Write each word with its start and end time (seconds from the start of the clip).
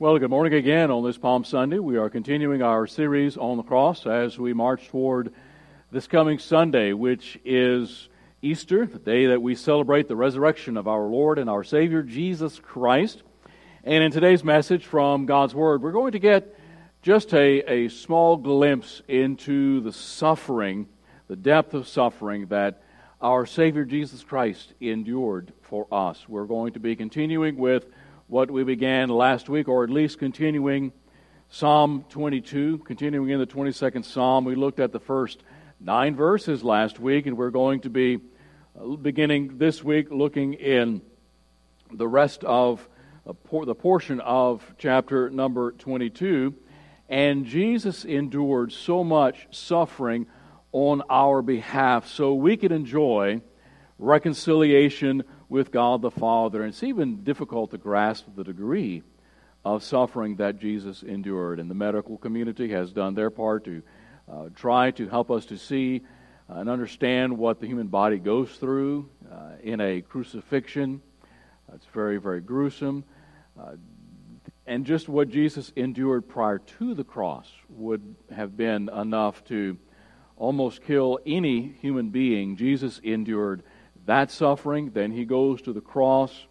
Well, 0.00 0.16
good 0.20 0.30
morning 0.30 0.54
again 0.54 0.92
on 0.92 1.02
this 1.02 1.18
Palm 1.18 1.42
Sunday. 1.42 1.80
We 1.80 1.96
are 1.96 2.08
continuing 2.08 2.62
our 2.62 2.86
series 2.86 3.36
on 3.36 3.56
the 3.56 3.64
cross 3.64 4.06
as 4.06 4.38
we 4.38 4.52
march 4.52 4.86
toward 4.86 5.34
this 5.90 6.06
coming 6.06 6.38
Sunday, 6.38 6.92
which 6.92 7.36
is 7.44 8.08
Easter, 8.40 8.86
the 8.86 9.00
day 9.00 9.26
that 9.26 9.42
we 9.42 9.56
celebrate 9.56 10.06
the 10.06 10.14
resurrection 10.14 10.76
of 10.76 10.86
our 10.86 11.02
Lord 11.02 11.36
and 11.36 11.50
our 11.50 11.64
Savior, 11.64 12.04
Jesus 12.04 12.60
Christ. 12.60 13.24
And 13.82 14.04
in 14.04 14.12
today's 14.12 14.44
message 14.44 14.86
from 14.86 15.26
God's 15.26 15.52
Word, 15.52 15.82
we're 15.82 15.90
going 15.90 16.12
to 16.12 16.20
get 16.20 16.56
just 17.02 17.34
a, 17.34 17.68
a 17.68 17.88
small 17.88 18.36
glimpse 18.36 19.02
into 19.08 19.80
the 19.80 19.92
suffering, 19.92 20.86
the 21.26 21.34
depth 21.34 21.74
of 21.74 21.88
suffering 21.88 22.46
that 22.50 22.84
our 23.20 23.46
Savior 23.46 23.84
Jesus 23.84 24.22
Christ 24.22 24.74
endured 24.80 25.52
for 25.60 25.88
us. 25.90 26.28
We're 26.28 26.44
going 26.44 26.74
to 26.74 26.78
be 26.78 26.94
continuing 26.94 27.56
with 27.56 27.86
what 28.28 28.50
we 28.50 28.62
began 28.62 29.08
last 29.08 29.48
week, 29.48 29.68
or 29.68 29.84
at 29.84 29.90
least 29.90 30.18
continuing 30.18 30.92
Psalm 31.48 32.04
22, 32.10 32.78
continuing 32.84 33.30
in 33.30 33.38
the 33.40 33.46
22nd 33.46 34.04
Psalm. 34.04 34.44
We 34.44 34.54
looked 34.54 34.80
at 34.80 34.92
the 34.92 35.00
first 35.00 35.42
nine 35.80 36.14
verses 36.14 36.62
last 36.62 37.00
week, 37.00 37.24
and 37.24 37.38
we're 37.38 37.48
going 37.48 37.80
to 37.80 37.90
be 37.90 38.20
uh, 38.78 38.96
beginning 38.96 39.56
this 39.56 39.82
week 39.82 40.08
looking 40.10 40.52
in 40.52 41.00
the 41.90 42.06
rest 42.06 42.44
of 42.44 42.86
uh, 43.26 43.32
the 43.64 43.74
portion 43.74 44.20
of 44.20 44.74
chapter 44.76 45.30
number 45.30 45.72
22. 45.72 46.54
And 47.08 47.46
Jesus 47.46 48.04
endured 48.04 48.72
so 48.72 49.02
much 49.02 49.46
suffering 49.52 50.26
on 50.72 51.02
our 51.08 51.40
behalf 51.40 52.06
so 52.06 52.34
we 52.34 52.58
could 52.58 52.72
enjoy 52.72 53.40
reconciliation 53.98 55.24
with 55.48 55.70
God 55.70 56.02
the 56.02 56.10
Father. 56.10 56.62
And 56.62 56.70
it's 56.70 56.82
even 56.82 57.22
difficult 57.24 57.70
to 57.70 57.78
grasp 57.78 58.26
the 58.36 58.44
degree 58.44 59.02
of 59.64 59.82
suffering 59.82 60.36
that 60.36 60.58
Jesus 60.58 61.02
endured. 61.02 61.60
And 61.60 61.70
the 61.70 61.74
medical 61.74 62.16
community 62.18 62.70
has 62.70 62.92
done 62.92 63.14
their 63.14 63.30
part 63.30 63.64
to 63.64 63.82
uh, 64.30 64.48
try 64.54 64.90
to 64.92 65.08
help 65.08 65.30
us 65.30 65.46
to 65.46 65.58
see 65.58 66.02
and 66.48 66.68
understand 66.68 67.36
what 67.36 67.60
the 67.60 67.66
human 67.66 67.88
body 67.88 68.18
goes 68.18 68.50
through 68.52 69.08
uh, 69.30 69.52
in 69.62 69.80
a 69.80 70.00
crucifixion. 70.00 71.02
It's 71.74 71.86
very, 71.92 72.16
very 72.18 72.40
gruesome. 72.40 73.04
Uh, 73.58 73.76
and 74.66 74.84
just 74.84 75.08
what 75.08 75.28
Jesus 75.28 75.72
endured 75.76 76.28
prior 76.28 76.58
to 76.58 76.94
the 76.94 77.04
cross 77.04 77.50
would 77.70 78.14
have 78.34 78.56
been 78.56 78.88
enough 78.90 79.44
to 79.44 79.78
almost 80.36 80.82
kill 80.82 81.18
any 81.26 81.74
human 81.80 82.10
being. 82.10 82.56
Jesus 82.56 83.00
endured 83.02 83.62
that 84.08 84.30
suffering. 84.30 84.90
Then 84.90 85.12
he 85.12 85.24
goes 85.24 85.62
to 85.62 85.72
the 85.72 85.80
cross 85.80 86.46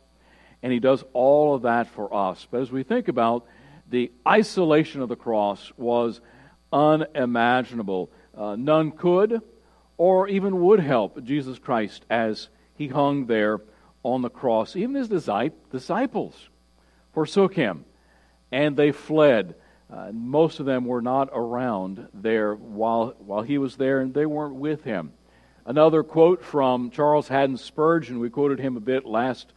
and 0.62 0.72
he 0.72 0.80
does 0.80 1.04
all 1.14 1.56
of 1.56 1.64
that 1.64 1.88
for 1.88 2.14
us. 2.14 2.48
But 2.50 2.62
as 2.62 2.72
we 2.72 2.84
think 2.84 3.08
about 3.08 3.46
the 3.90 4.12
isolation 4.28 5.02
of 5.02 5.10
the 5.10 5.16
cross 5.16 5.72
was 5.76 6.22
unimaginable. 6.72 8.12
Uh, 8.36 8.56
none 8.56 8.92
could 8.92 9.42
or 9.98 10.28
even 10.28 10.62
would 10.62 10.80
help 10.80 11.24
Jesus 11.24 11.58
Christ 11.58 12.06
as 12.10 12.50
he 12.76 12.88
hung 12.88 13.26
there 13.26 13.60
on 14.04 14.22
the 14.22 14.30
cross. 14.30 14.76
Even 14.76 14.96
his 14.96 15.10
disciples 15.10 16.50
forsook 17.14 17.56
him 17.56 17.86
and 18.52 18.78
they 18.78 18.92
fled. 18.92 19.56
Uh, 19.92 20.12
most 20.12 20.60
of 20.60 20.68
them 20.68 20.86
were 20.86 21.02
not 21.02 21.30
around 21.34 22.08
there 22.14 22.54
while, 22.54 23.16
while 23.20 23.42
he 23.42 23.58
was 23.58 23.78
there, 23.78 24.02
and 24.02 24.14
they 24.14 24.26
weren't 24.26 24.56
with 24.56 24.84
him. 24.84 25.14
Another 25.68 26.02
quote 26.02 26.42
from 26.46 26.92
Charles 26.92 27.28
Haddon 27.28 27.58
Spurgeon, 27.58 28.22
we 28.22 28.30
quoted 28.30 28.58
him 28.58 28.78
a 28.78 28.80
bit 28.80 29.06
last 29.06 29.52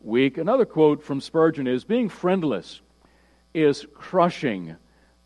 week. 0.00 0.38
Another 0.38 0.64
quote 0.64 1.02
from 1.02 1.20
Spurgeon 1.20 1.66
is 1.66 1.82
Being 1.82 2.08
friendless 2.08 2.80
is 3.52 3.84
crushing 3.92 4.76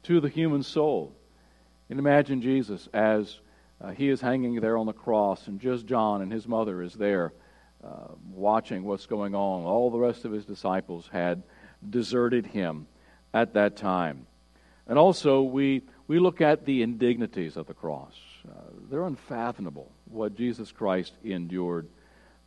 to 0.05 0.19
the 0.19 0.31
human 0.31 0.63
soul. 0.63 1.15
And 1.91 1.99
imagine 1.99 2.41
Jesus 2.41 2.89
as 2.95 3.41
uh, 3.83 3.91
he 3.91 4.09
is 4.09 4.23
hanging 4.23 4.59
there 4.61 4.79
on 4.79 4.87
the 4.87 4.95
cross, 4.95 5.47
and 5.47 5.61
just 5.61 5.85
John 5.85 6.23
and 6.23 6.33
his 6.33 6.49
mother 6.49 6.83
is 6.83 6.95
there 6.95 7.35
uh, 7.85 8.15
watching 8.33 8.85
what's 8.85 9.05
going 9.05 9.35
on. 9.35 9.65
All 9.65 9.91
the 9.91 9.99
rest 9.99 10.25
of 10.25 10.33
his 10.33 10.47
disciples 10.47 11.07
had 11.13 11.43
deserted 11.91 12.47
him 12.47 12.87
at 13.35 13.53
that 13.53 13.77
time. 13.77 14.27
And 14.87 14.99
also, 14.99 15.43
we, 15.43 15.83
we 16.07 16.19
look 16.19 16.41
at 16.41 16.65
the 16.65 16.81
indignities 16.81 17.59
of 17.59 17.67
the 17.67 17.75
cross. 17.75 18.15
Uh, 18.49 18.53
they're 18.91 19.05
unfathomable 19.05 19.91
what 20.07 20.35
Jesus 20.35 20.73
Christ 20.73 21.13
endured 21.25 21.89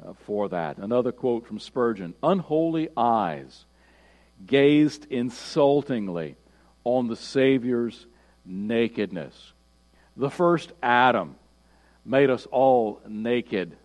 uh, 0.03 0.13
for 0.25 0.49
that. 0.49 0.77
Another 0.77 1.11
quote 1.11 1.47
from 1.47 1.59
Spurgeon 1.59 2.13
Unholy 2.23 2.89
eyes 2.97 3.65
gazed 4.45 5.07
insultingly 5.09 6.35
on 6.83 7.07
the 7.07 7.15
Savior's 7.15 8.05
nakedness. 8.45 9.53
The 10.17 10.29
first 10.29 10.71
Adam 10.81 11.35
made 12.05 12.29
us 12.29 12.45
all 12.51 13.01
naked. 13.07 13.75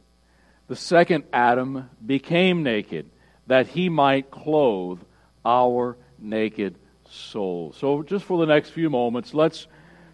The 0.66 0.76
second 0.76 1.24
Adam 1.32 1.88
became 2.04 2.62
naked 2.62 3.08
that 3.46 3.68
he 3.68 3.88
might 3.88 4.30
clothe 4.30 5.00
our 5.44 5.96
naked 6.18 6.76
soul. 7.08 7.72
So, 7.72 8.02
just 8.02 8.24
for 8.24 8.38
the 8.38 8.52
next 8.52 8.70
few 8.70 8.90
moments, 8.90 9.32
let's 9.32 9.66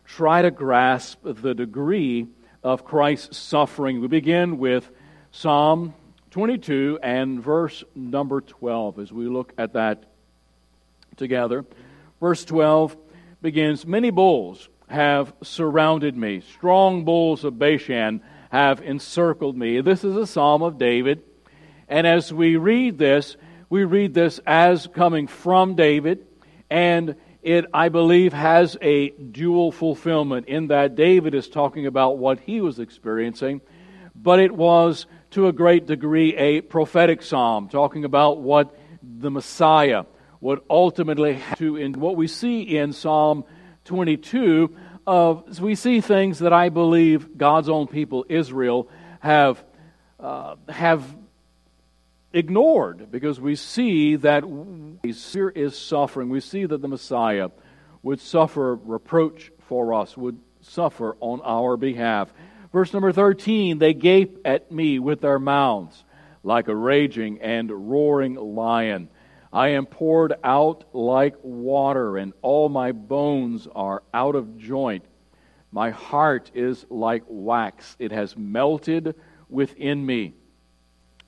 try 0.04 0.42
to 0.42 0.50
grasp 0.50 1.20
the 1.22 1.54
degree 1.54 2.26
of 2.62 2.84
Christ's 2.84 3.36
suffering. 3.36 4.00
We 4.00 4.08
begin 4.08 4.58
with 4.58 4.90
Psalm 5.30 5.94
22 6.30 6.98
and 7.02 7.42
verse 7.42 7.84
number 7.94 8.40
12 8.40 8.98
as 8.98 9.12
we 9.12 9.28
look 9.28 9.52
at 9.58 9.74
that 9.74 10.04
together. 11.16 11.64
Verse 12.20 12.44
12 12.44 12.96
begins 13.42 13.86
Many 13.86 14.10
bulls 14.10 14.68
have 14.88 15.32
surrounded 15.42 16.16
me, 16.16 16.40
strong 16.40 17.04
bulls 17.04 17.44
of 17.44 17.58
Bashan 17.58 18.20
have 18.50 18.80
encircled 18.80 19.56
me. 19.56 19.80
This 19.80 20.04
is 20.04 20.16
a 20.16 20.26
psalm 20.26 20.62
of 20.62 20.78
David. 20.78 21.22
And 21.88 22.06
as 22.06 22.32
we 22.32 22.56
read 22.56 22.98
this, 22.98 23.36
we 23.68 23.84
read 23.84 24.14
this 24.14 24.40
as 24.46 24.86
coming 24.86 25.26
from 25.26 25.74
David, 25.74 26.26
and 26.70 27.16
it, 27.44 27.66
I 27.74 27.90
believe, 27.90 28.32
has 28.32 28.76
a 28.80 29.10
dual 29.10 29.70
fulfillment 29.70 30.48
in 30.48 30.68
that 30.68 30.96
David 30.96 31.34
is 31.34 31.48
talking 31.48 31.86
about 31.86 32.16
what 32.16 32.40
he 32.40 32.62
was 32.62 32.78
experiencing, 32.78 33.60
but 34.14 34.40
it 34.40 34.50
was 34.50 35.06
to 35.32 35.46
a 35.48 35.52
great 35.52 35.86
degree 35.86 36.34
a 36.36 36.62
prophetic 36.62 37.22
psalm, 37.22 37.68
talking 37.68 38.04
about 38.04 38.40
what 38.40 38.74
the 39.02 39.30
Messiah 39.30 40.04
would 40.40 40.60
ultimately 40.70 41.38
to. 41.56 41.76
In 41.76 41.92
what 41.92 42.16
we 42.16 42.28
see 42.28 42.62
in 42.62 42.92
Psalm 42.94 43.44
22, 43.84 44.74
of 45.06 45.60
we 45.60 45.74
see 45.74 46.00
things 46.00 46.38
that 46.38 46.54
I 46.54 46.70
believe 46.70 47.36
God's 47.36 47.68
own 47.68 47.88
people, 47.88 48.24
Israel, 48.28 48.88
have 49.20 49.62
uh, 50.18 50.56
have 50.70 51.04
ignored 52.34 53.10
because 53.10 53.40
we 53.40 53.56
see 53.56 54.16
that 54.16 54.44
He 55.02 55.12
here 55.12 55.48
is 55.48 55.78
suffering. 55.78 56.28
We 56.28 56.40
see 56.40 56.66
that 56.66 56.82
the 56.82 56.88
Messiah 56.88 57.50
would 58.02 58.20
suffer 58.20 58.74
reproach 58.74 59.50
for 59.60 59.94
us, 59.94 60.16
would 60.16 60.38
suffer 60.60 61.16
on 61.20 61.40
our 61.42 61.76
behalf. 61.76 62.32
Verse 62.72 62.92
number 62.92 63.12
13 63.12 63.78
they 63.78 63.94
gape 63.94 64.40
at 64.44 64.70
me 64.70 64.98
with 64.98 65.20
their 65.20 65.38
mouths 65.38 66.04
like 66.42 66.68
a 66.68 66.76
raging 66.76 67.40
and 67.40 67.70
roaring 67.70 68.34
lion. 68.34 69.08
I 69.52 69.68
am 69.68 69.86
poured 69.86 70.34
out 70.42 70.84
like 70.92 71.36
water, 71.42 72.16
and 72.16 72.32
all 72.42 72.68
my 72.68 72.92
bones 72.92 73.68
are 73.74 74.02
out 74.12 74.34
of 74.34 74.58
joint. 74.58 75.04
My 75.70 75.90
heart 75.90 76.50
is 76.54 76.84
like 76.90 77.22
wax, 77.28 77.96
it 77.98 78.12
has 78.12 78.36
melted 78.36 79.14
within 79.48 80.04
me. 80.04 80.34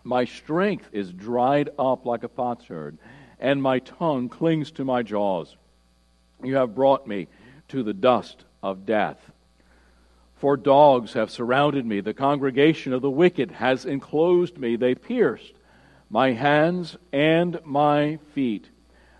My 0.06 0.25
strength 0.25 0.89
is 0.93 1.12
dried 1.12 1.71
up 1.77 2.06
like 2.06 2.22
a 2.22 2.28
potsherd, 2.28 2.97
and 3.41 3.61
my 3.61 3.81
tongue 3.81 4.28
clings 4.28 4.71
to 4.72 4.84
my 4.84 5.03
jaws. 5.03 5.56
You 6.45 6.54
have 6.54 6.77
brought 6.77 7.09
me 7.09 7.27
to 7.71 7.83
the 7.83 7.92
dust 7.92 8.45
of 8.63 8.86
death. 8.86 9.19
For 10.36 10.57
dogs 10.57 11.15
have 11.15 11.33
surrounded 11.33 11.84
me. 11.84 12.01
The 12.01 12.15
congregation 12.15 12.92
of 12.92 13.03
the 13.03 13.10
wicked 13.10 13.51
has 13.51 13.84
enclosed 13.84 14.59
me. 14.59 14.77
They 14.77 14.95
pierced 14.95 15.54
my 16.09 16.31
hands 16.31 16.97
and 17.13 17.59
my 17.65 18.21
feet. 18.33 18.71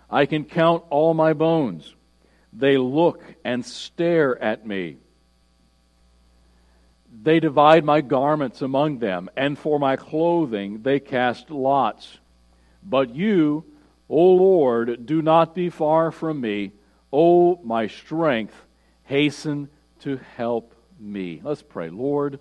I 0.09 0.25
can 0.25 0.45
count 0.45 0.85
all 0.89 1.13
my 1.13 1.33
bones. 1.33 1.95
They 2.53 2.77
look 2.77 3.21
and 3.43 3.65
stare 3.65 4.41
at 4.41 4.65
me. 4.65 4.95
They 7.23 7.39
divide 7.39 7.83
my 7.83 8.01
garments 8.01 8.61
among 8.61 8.99
them, 8.99 9.29
and 9.35 9.57
for 9.57 9.79
my 9.79 9.95
clothing 9.95 10.81
they 10.83 10.99
cast 10.99 11.49
lots. 11.49 12.19
But 12.83 13.15
you, 13.15 13.65
O 14.09 14.33
Lord, 14.33 15.05
do 15.05 15.21
not 15.21 15.55
be 15.55 15.69
far 15.69 16.11
from 16.11 16.39
me. 16.41 16.71
O 17.11 17.59
my 17.63 17.87
strength, 17.87 18.53
hasten 19.03 19.69
to 19.99 20.19
help 20.35 20.73
me. 20.99 21.41
Let's 21.43 21.63
pray. 21.63 21.89
Lord, 21.89 22.39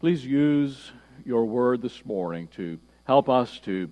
please 0.00 0.24
use 0.24 0.92
your 1.24 1.44
word 1.44 1.82
this 1.82 2.04
morning 2.04 2.48
to 2.56 2.78
help 3.04 3.28
us 3.28 3.58
to 3.60 3.90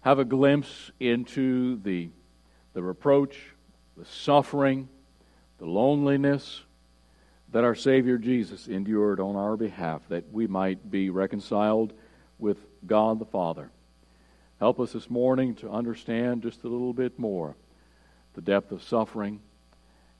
have 0.00 0.18
a 0.18 0.24
glimpse 0.24 0.90
into 1.00 1.80
the, 1.82 2.10
the 2.72 2.82
reproach, 2.82 3.36
the 3.96 4.04
suffering, 4.04 4.88
the 5.58 5.66
loneliness 5.66 6.62
that 7.56 7.64
our 7.64 7.74
Savior 7.74 8.18
Jesus 8.18 8.68
endured 8.68 9.18
on 9.18 9.34
our 9.34 9.56
behalf, 9.56 10.02
that 10.10 10.30
we 10.30 10.46
might 10.46 10.90
be 10.90 11.08
reconciled 11.08 11.94
with 12.38 12.58
God 12.86 13.18
the 13.18 13.24
Father. 13.24 13.70
Help 14.60 14.78
us 14.78 14.92
this 14.92 15.08
morning 15.08 15.54
to 15.54 15.70
understand 15.70 16.42
just 16.42 16.64
a 16.64 16.68
little 16.68 16.92
bit 16.92 17.18
more 17.18 17.56
the 18.34 18.42
depth 18.42 18.72
of 18.72 18.82
suffering 18.82 19.40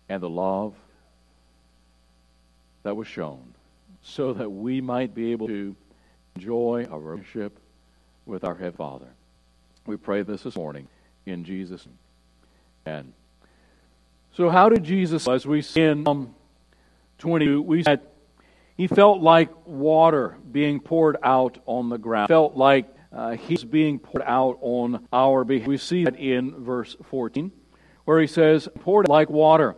and 0.09 0.23
the 0.23 0.31
love 0.31 0.73
that 2.85 2.97
was 2.97 3.07
shown, 3.07 3.53
so 4.03 4.33
that 4.33 4.49
we 4.49 4.81
might 4.81 5.15
be 5.15 5.33
able 5.33 5.49
to 5.49 5.77
enjoy 6.37 6.87
our 6.91 6.99
relationship 6.99 7.59
with 8.25 8.45
our 8.45 8.55
Head 8.55 8.77
Father. 8.77 9.11
We 9.85 9.99
pray 9.99 10.23
this 10.23 10.45
this 10.45 10.57
morning 10.57 10.89
in 11.27 11.45
Jesus' 11.45 11.85
name. 11.85 11.99
And 12.87 13.13
so, 14.35 14.49
how 14.49 14.71
did 14.71 14.85
Jesus, 14.85 15.29
as 15.29 15.45
we 15.45 15.61
see 15.61 15.83
in 15.83 16.07
Psalm 16.07 16.19
um, 16.19 16.35
22, 17.19 17.63
we 17.63 17.83
said 17.83 18.01
he 18.77 18.87
felt 18.87 19.21
like 19.21 19.51
water 19.67 20.37
being 20.51 20.81
poured 20.81 21.17
out 21.23 21.59
on 21.67 21.89
the 21.89 21.99
ground. 21.99 22.29
He 22.29 22.33
Felt 22.33 22.57
like 22.57 22.87
uh, 23.13 23.33
he's 23.33 23.65
being 23.65 23.99
poured 23.99 24.25
out 24.27 24.59
on 24.61 25.07
our 25.13 25.45
behalf. 25.45 25.67
We 25.67 25.79
see 25.79 26.05
that 26.05 26.17
in 26.17 26.63
verse 26.63 26.95
14, 27.05 27.51
where 28.05 28.21
he 28.21 28.27
says, 28.27 28.69
Poured 28.81 29.09
like 29.09 29.31
water, 29.31 29.77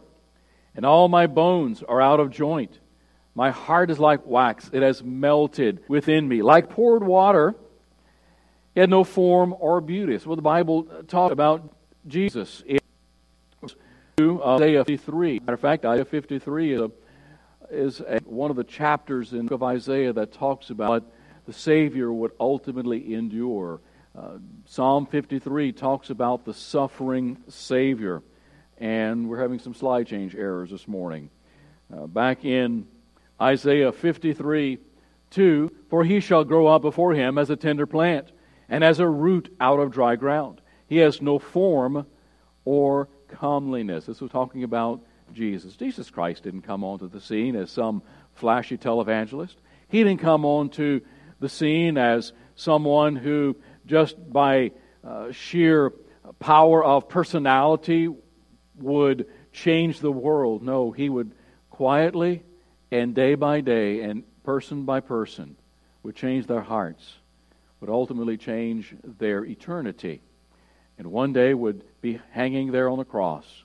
and 0.74 0.84
all 0.84 1.08
my 1.08 1.26
bones 1.26 1.82
are 1.82 2.00
out 2.00 2.18
of 2.18 2.30
joint. 2.30 2.80
My 3.34 3.52
heart 3.52 3.90
is 3.92 4.00
like 4.00 4.26
wax, 4.26 4.68
it 4.72 4.82
has 4.82 5.02
melted 5.04 5.84
within 5.86 6.26
me. 6.26 6.42
Like 6.42 6.70
poured 6.70 7.04
water, 7.04 7.54
he 8.74 8.80
had 8.80 8.90
no 8.90 9.04
form 9.04 9.54
or 9.60 9.80
beauty. 9.80 10.16
What 10.16 10.36
the 10.36 10.42
Bible 10.42 10.84
talks 11.06 11.32
about 11.32 11.72
Jesus. 12.08 12.64
In 12.66 14.40
Isaiah 14.40 14.84
53. 14.84 15.38
Matter 15.38 15.52
of 15.52 15.60
fact, 15.60 15.84
Isaiah 15.84 16.04
53 16.04 16.72
is, 16.72 16.80
a, 16.80 16.90
is 17.70 18.00
a, 18.00 18.20
one 18.24 18.50
of 18.50 18.56
the 18.56 18.64
chapters 18.64 19.32
in 19.32 19.46
book 19.46 19.52
of 19.52 19.62
Isaiah 19.62 20.12
that 20.12 20.32
talks 20.32 20.70
about 20.70 20.88
what 20.88 21.12
the 21.46 21.52
Savior 21.52 22.12
would 22.12 22.32
ultimately 22.38 23.14
endure. 23.14 23.80
Uh, 24.16 24.38
Psalm 24.66 25.06
53 25.06 25.72
talks 25.72 26.10
about 26.10 26.44
the 26.44 26.54
suffering 26.54 27.38
Savior. 27.48 28.22
And 28.78 29.28
we're 29.28 29.40
having 29.40 29.58
some 29.58 29.74
slide 29.74 30.06
change 30.06 30.34
errors 30.34 30.70
this 30.70 30.86
morning. 30.86 31.30
Uh, 31.92 32.06
back 32.06 32.44
in 32.44 32.86
Isaiah 33.40 33.92
53 33.92 34.78
2, 35.30 35.70
for 35.90 36.04
he 36.04 36.20
shall 36.20 36.44
grow 36.44 36.66
up 36.66 36.82
before 36.82 37.12
him 37.12 37.38
as 37.38 37.50
a 37.50 37.56
tender 37.56 37.86
plant 37.86 38.32
and 38.68 38.82
as 38.82 38.98
a 38.98 39.06
root 39.06 39.54
out 39.60 39.78
of 39.78 39.90
dry 39.90 40.16
ground. 40.16 40.60
He 40.86 40.96
has 40.98 41.20
no 41.20 41.38
form 41.38 42.06
or 42.64 43.08
comeliness. 43.28 44.06
This 44.06 44.20
was 44.20 44.30
talking 44.30 44.64
about 44.64 45.02
Jesus. 45.32 45.76
Jesus 45.76 46.10
Christ 46.10 46.42
didn't 46.42 46.62
come 46.62 46.84
onto 46.84 47.08
the 47.08 47.20
scene 47.20 47.56
as 47.56 47.70
some 47.70 48.02
flashy 48.34 48.76
televangelist. 48.76 49.54
He 49.88 50.02
didn't 50.02 50.20
come 50.20 50.44
onto 50.44 51.00
the 51.40 51.48
scene 51.48 51.96
as 51.96 52.32
someone 52.54 53.16
who, 53.16 53.56
just 53.86 54.16
by 54.32 54.72
uh, 55.04 55.32
sheer 55.32 55.92
power 56.38 56.84
of 56.84 57.08
personality, 57.08 58.08
would 58.76 59.26
change 59.52 60.00
the 60.00 60.12
world. 60.12 60.62
No, 60.62 60.90
he 60.90 61.08
would 61.08 61.32
quietly 61.70 62.42
and 62.90 63.14
day 63.14 63.34
by 63.34 63.60
day 63.60 64.02
and 64.02 64.24
person 64.42 64.84
by 64.84 65.00
person 65.00 65.56
would 66.02 66.16
change 66.16 66.46
their 66.46 66.62
hearts 66.62 67.18
would 67.80 67.90
ultimately 67.90 68.36
change 68.36 68.94
their 69.04 69.44
eternity. 69.44 70.20
And 70.96 71.08
one 71.08 71.32
day 71.32 71.54
would 71.54 71.84
be 72.00 72.20
hanging 72.32 72.72
there 72.72 72.88
on 72.88 72.98
the 72.98 73.04
cross, 73.04 73.64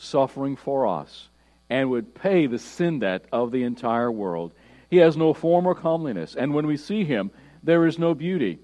suffering 0.00 0.56
for 0.56 0.86
us, 0.86 1.28
and 1.68 1.90
would 1.90 2.14
pay 2.14 2.46
the 2.46 2.58
sin 2.58 2.98
debt 2.98 3.24
of 3.30 3.52
the 3.52 3.62
entire 3.62 4.10
world. 4.10 4.52
He 4.88 4.96
has 4.96 5.16
no 5.16 5.32
form 5.34 5.66
or 5.66 5.74
comeliness, 5.74 6.34
and 6.34 6.54
when 6.54 6.66
we 6.66 6.76
see 6.76 7.04
him, 7.04 7.30
there 7.62 7.86
is 7.86 7.98
no 7.98 8.14
beauty 8.14 8.58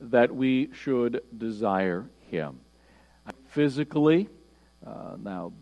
that 0.00 0.34
we 0.34 0.70
should 0.72 1.22
desire 1.36 2.06
him. 2.30 2.60
Physically, 3.48 4.28
uh, 4.84 5.16
now, 5.22 5.52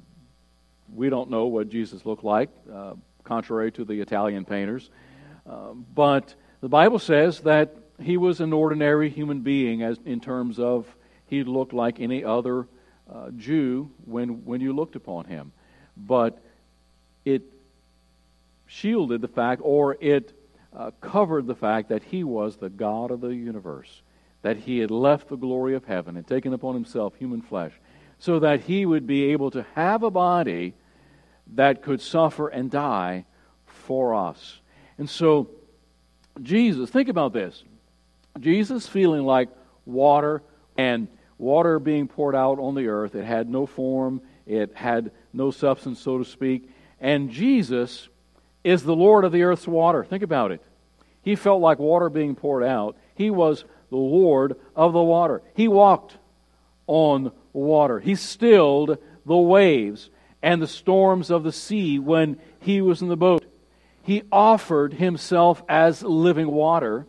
we 0.94 1.11
don't 1.11 1.29
know 1.29 1.47
what 1.47 1.69
Jesus 1.69 2.06
looked 2.06 2.25
like, 2.25 2.50
uh, 2.73 2.94
contrary 3.25 3.73
to 3.73 3.85
the 3.85 4.00
Italian 4.00 4.44
painters, 4.44 4.88
uh, 5.47 5.73
but 5.73 6.35
the 6.61 6.69
Bible 6.69 6.99
says 6.99 7.41
that 7.41 7.76
he 8.00 8.17
was 8.17 8.41
an 8.41 8.53
ordinary 8.53 9.11
human 9.11 9.41
being 9.41 9.82
as 9.82 9.99
in 10.05 10.20
terms 10.20 10.59
of 10.59 10.87
he 11.26 11.43
looked 11.43 11.73
like 11.73 12.00
any 12.00 12.25
other 12.25 12.67
uh, 13.12 13.31
Jew 13.37 13.90
when 14.05 14.44
when 14.44 14.60
you 14.60 14.72
looked 14.72 14.96
upon 14.96 15.25
him, 15.25 15.52
but 15.96 16.38
it 17.25 17.43
shielded 18.66 19.20
the 19.20 19.28
fact 19.28 19.60
or 19.64 19.96
it 20.00 20.32
uh, 20.76 20.90
covered 21.00 21.46
the 21.46 21.55
fact 21.55 21.88
that 21.88 22.02
he 22.02 22.22
was 22.22 22.56
the 22.56 22.69
God 22.69 23.10
of 23.10 23.20
the 23.20 23.28
universe, 23.28 24.02
that 24.43 24.58
he 24.58 24.78
had 24.78 24.90
left 24.90 25.28
the 25.28 25.37
glory 25.37 25.75
of 25.75 25.84
heaven 25.84 26.16
and 26.16 26.26
taken 26.26 26.52
upon 26.52 26.75
himself 26.75 27.14
human 27.16 27.40
flesh, 27.43 27.72
so 28.19 28.38
that 28.38 28.60
he 28.60 28.84
would 28.84 29.06
be 29.06 29.25
able 29.32 29.50
to 29.50 29.64
have 29.75 30.02
a 30.02 30.10
body 30.10 30.75
that 31.55 31.82
could 31.82 32.00
suffer 32.00 32.49
and 32.49 32.70
die 32.70 33.25
for 33.66 34.14
us. 34.14 34.60
And 34.99 35.08
so, 35.08 35.49
Jesus, 36.43 36.90
think 36.90 37.08
about 37.08 37.32
this. 37.32 37.62
Jesus 38.38 38.87
feeling 38.87 39.25
like 39.25 39.49
water 39.87 40.43
and 40.76 41.08
water 41.38 41.79
being 41.79 42.08
poured 42.08 42.35
out 42.35 42.58
on 42.58 42.75
the 42.75 42.88
earth. 42.88 43.14
It 43.14 43.25
had 43.25 43.49
no 43.49 43.67
form, 43.67 44.20
it 44.46 44.75
had 44.75 45.12
no 45.32 45.50
substance, 45.50 46.00
so 46.00 46.19
to 46.19 46.25
speak. 46.25 46.69
And 47.00 47.31
Jesus 47.31 48.08
is 48.64 48.82
the 48.82 48.96
Lord 48.96 49.25
of 49.25 49.32
the 49.32 49.44
earth's 49.44 49.67
water. 49.67 50.05
Think 50.05 50.23
about 50.23 50.50
it. 50.50 50.62
He 51.23 51.37
felt 51.37 51.61
like 51.61 51.79
water 51.79 52.11
being 52.11 52.35
poured 52.35 52.64
out. 52.64 52.96
He 53.14 53.31
was 53.31 53.64
the 53.90 53.96
Lord 53.96 54.56
of 54.75 54.93
the 54.93 55.02
water. 55.02 55.43
He 55.55 55.69
walked 55.69 56.17
on 56.87 57.32
water. 57.52 58.00
He 58.00 58.14
stilled 58.14 58.99
the 59.25 59.37
waves 59.37 60.11
and 60.43 60.61
the 60.62 60.67
storms 60.67 61.31
of 61.31 61.43
the 61.43 61.52
sea 61.52 61.99
when 61.99 62.38
he 62.61 62.81
was 62.81 63.02
in 63.02 63.08
the 63.08 63.17
boat. 63.17 63.44
He 64.02 64.23
offered 64.32 64.94
himself 64.94 65.62
as 65.69 66.02
living 66.02 66.50
water 66.50 67.06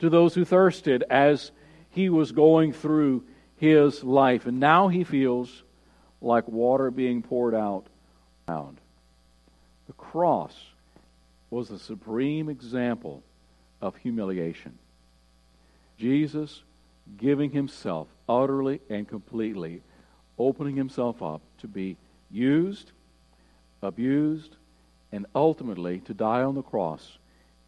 to 0.00 0.10
those 0.10 0.34
who 0.34 0.44
thirsted 0.44 1.04
as 1.08 1.52
he 1.90 2.08
was 2.08 2.32
going 2.32 2.72
through 2.72 3.24
his 3.58 4.02
life. 4.02 4.46
And 4.46 4.58
now 4.60 4.88
he 4.88 5.04
feels 5.04 5.62
like 6.20 6.48
water 6.48 6.90
being 6.90 7.22
poured 7.22 7.54
out. 7.54 7.86
The 8.46 9.92
cross 9.96 10.54
was 11.50 11.68
the 11.68 11.78
supreme 11.78 12.48
example 12.48 13.22
of 13.80 13.96
humiliation. 13.96 14.78
Jesus 15.98 16.62
giving 17.16 17.50
himself 17.50 18.08
utterly 18.28 18.80
and 18.90 19.08
completely, 19.08 19.82
opening 20.38 20.76
himself 20.76 21.22
up 21.22 21.40
to 21.60 21.66
be 21.66 21.96
used, 22.30 22.92
abused, 23.82 24.56
and 25.10 25.26
ultimately 25.34 26.00
to 26.00 26.12
die 26.12 26.42
on 26.42 26.54
the 26.54 26.62
cross 26.62 27.18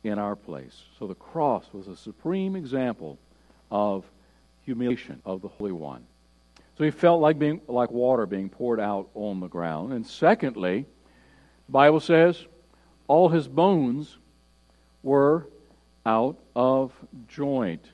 in 0.05 0.19
our 0.19 0.37
place. 0.37 0.83
So 0.99 1.07
the 1.07 1.15
cross 1.15 1.65
was 1.73 1.89
a 1.89 1.97
supreme 1.97 2.55
example 2.55 3.19
of 3.71 4.05
humiliation 4.65 5.21
of 5.25 5.43
the 5.43 5.49
Holy 5.49 5.73
One. 5.73 6.05
So 6.77 6.85
he 6.85 6.91
felt 6.91 7.21
like 7.21 7.39
being 7.39 7.61
like 7.69 7.91
water 7.91 8.27
being 8.27 8.49
poured 8.49 8.81
out 8.81 9.09
on 9.15 9.41
the 9.41 9.49
ground. 9.49 9.93
And 9.93 10.07
secondly, 10.07 10.87
the 11.67 11.73
Bible 11.73 12.01
says 12.01 12.47
all 13.07 13.29
his 13.29 13.49
bones 13.49 14.19
were 15.03 15.49
out 16.07 16.39
of 16.57 16.93
joint. 17.29 17.85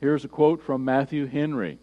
Here's 0.00 0.24
a 0.24 0.28
quote 0.28 0.62
from 0.62 0.84
Matthew 0.84 1.26
Henry. 1.26 1.78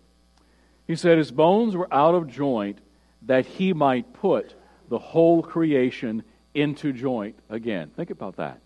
He 0.87 0.95
said, 0.95 1.17
His 1.17 1.31
bones 1.31 1.75
were 1.75 1.93
out 1.93 2.15
of 2.15 2.27
joint 2.27 2.79
that 3.23 3.45
he 3.45 3.73
might 3.73 4.13
put 4.13 4.53
the 4.89 4.99
whole 4.99 5.41
creation 5.41 6.23
into 6.53 6.93
joint 6.93 7.35
again. 7.49 7.89
Think 7.95 8.09
about 8.09 8.37
that 8.37 8.61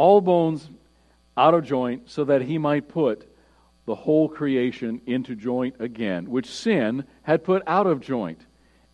all 0.00 0.22
bones 0.22 0.70
out 1.36 1.52
of 1.52 1.62
joint, 1.62 2.10
so 2.10 2.24
that 2.24 2.40
he 2.40 2.56
might 2.56 2.88
put 2.88 3.29
the 3.86 3.94
whole 3.94 4.28
creation 4.28 5.00
into 5.06 5.34
joint 5.34 5.76
again, 5.78 6.30
which 6.30 6.50
sin 6.50 7.04
had 7.22 7.44
put 7.44 7.62
out 7.66 7.86
of 7.86 8.00
joint, 8.00 8.40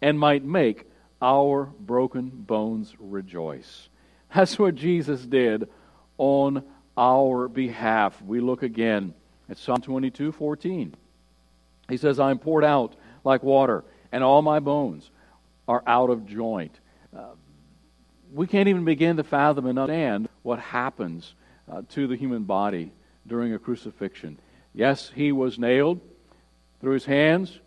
and 0.00 0.19
might 0.19 0.45
make 0.45 0.85
our 1.21 1.64
broken 1.64 2.28
bones 2.31 2.95
rejoice. 2.99 3.88
That's 4.35 4.59
what 4.59 4.75
Jesus 4.75 5.23
did 5.25 5.69
on 6.19 6.62
our 6.97 7.49
behalf. 7.49 8.21
We 8.23 8.40
look 8.40 8.62
again 8.62 9.14
at 9.49 9.59
Psalm 9.59 9.81
22 9.81 10.33
14. 10.33 10.95
He 11.88 11.97
says, 11.97 12.19
I 12.19 12.31
am 12.31 12.38
poured 12.38 12.64
out 12.64 12.97
like 13.25 13.43
water, 13.43 13.85
and 14.12 14.25
all 14.25 14.43
my 14.43 14.61
bones 14.61 15.11
are 15.69 15.83
out 15.87 16.11
of 16.11 16.26
joint. 16.26 16.78
Uh, 17.16 17.35
we 18.33 18.47
can't 18.47 18.69
even 18.69 18.85
begin 18.85 19.16
to 19.16 19.25
fathom 19.25 19.66
and 19.66 19.78
understand 19.78 20.28
what 20.43 20.59
happens 20.59 21.35
uh, 21.71 21.83
to 21.90 22.07
the 22.07 22.16
human 22.16 22.45
body 22.45 22.93
during 23.26 23.55
a 23.55 23.59
crucifixion. 23.59 24.38
Yes, 24.76 25.11
he 25.14 25.33
was 25.33 25.59
nailed 25.59 26.02
through 26.83 26.92
his 26.92 27.06
hands, 27.06 27.59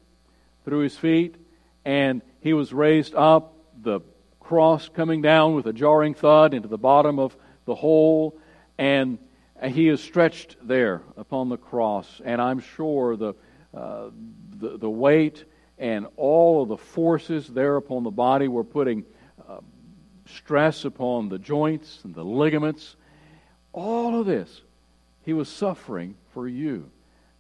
through 0.63 0.81
his 0.81 0.95
feet, 0.95 1.35
and 1.83 2.21
he 2.39 2.53
was 2.53 2.71
raised 2.71 3.15
up, 3.15 3.55
the 3.81 4.01
cross 4.39 4.89
coming 4.89 5.19
down 5.19 5.55
with 5.55 5.65
a 5.65 5.73
jarring 5.73 6.13
thud 6.13 6.53
into 6.53 6.67
the 6.67 6.77
bottom 6.77 7.17
of 7.17 7.35
the 7.65 7.73
hole, 7.73 8.37
and 8.77 9.17
he 9.63 9.87
is 9.87 10.03
stretched 10.03 10.55
there 10.61 11.01
upon 11.17 11.49
the 11.49 11.57
cross. 11.57 12.21
And 12.23 12.39
I'm 12.39 12.59
sure 12.59 13.15
the, 13.15 13.33
uh, 13.73 14.11
the, 14.59 14.77
the, 14.77 14.89
weight 14.89 15.45
and 15.79 16.05
all 16.15 16.61
of 16.61 16.69
the 16.69 16.77
forces 16.77 17.47
there 17.47 17.75
upon 17.77 18.03
the 18.03 18.11
body 18.11 18.47
were 18.47 18.63
putting 18.63 19.03
uh, 19.49 19.61
stress 20.27 20.85
upon 20.85 21.29
the 21.29 21.39
joints 21.39 22.01
and 22.03 22.13
the 22.13 22.23
ligaments. 22.23 22.97
All 23.73 24.19
of 24.19 24.27
this, 24.27 24.61
he 25.25 25.33
was 25.33 25.49
suffering 25.49 26.13
for 26.33 26.47
you 26.47 26.91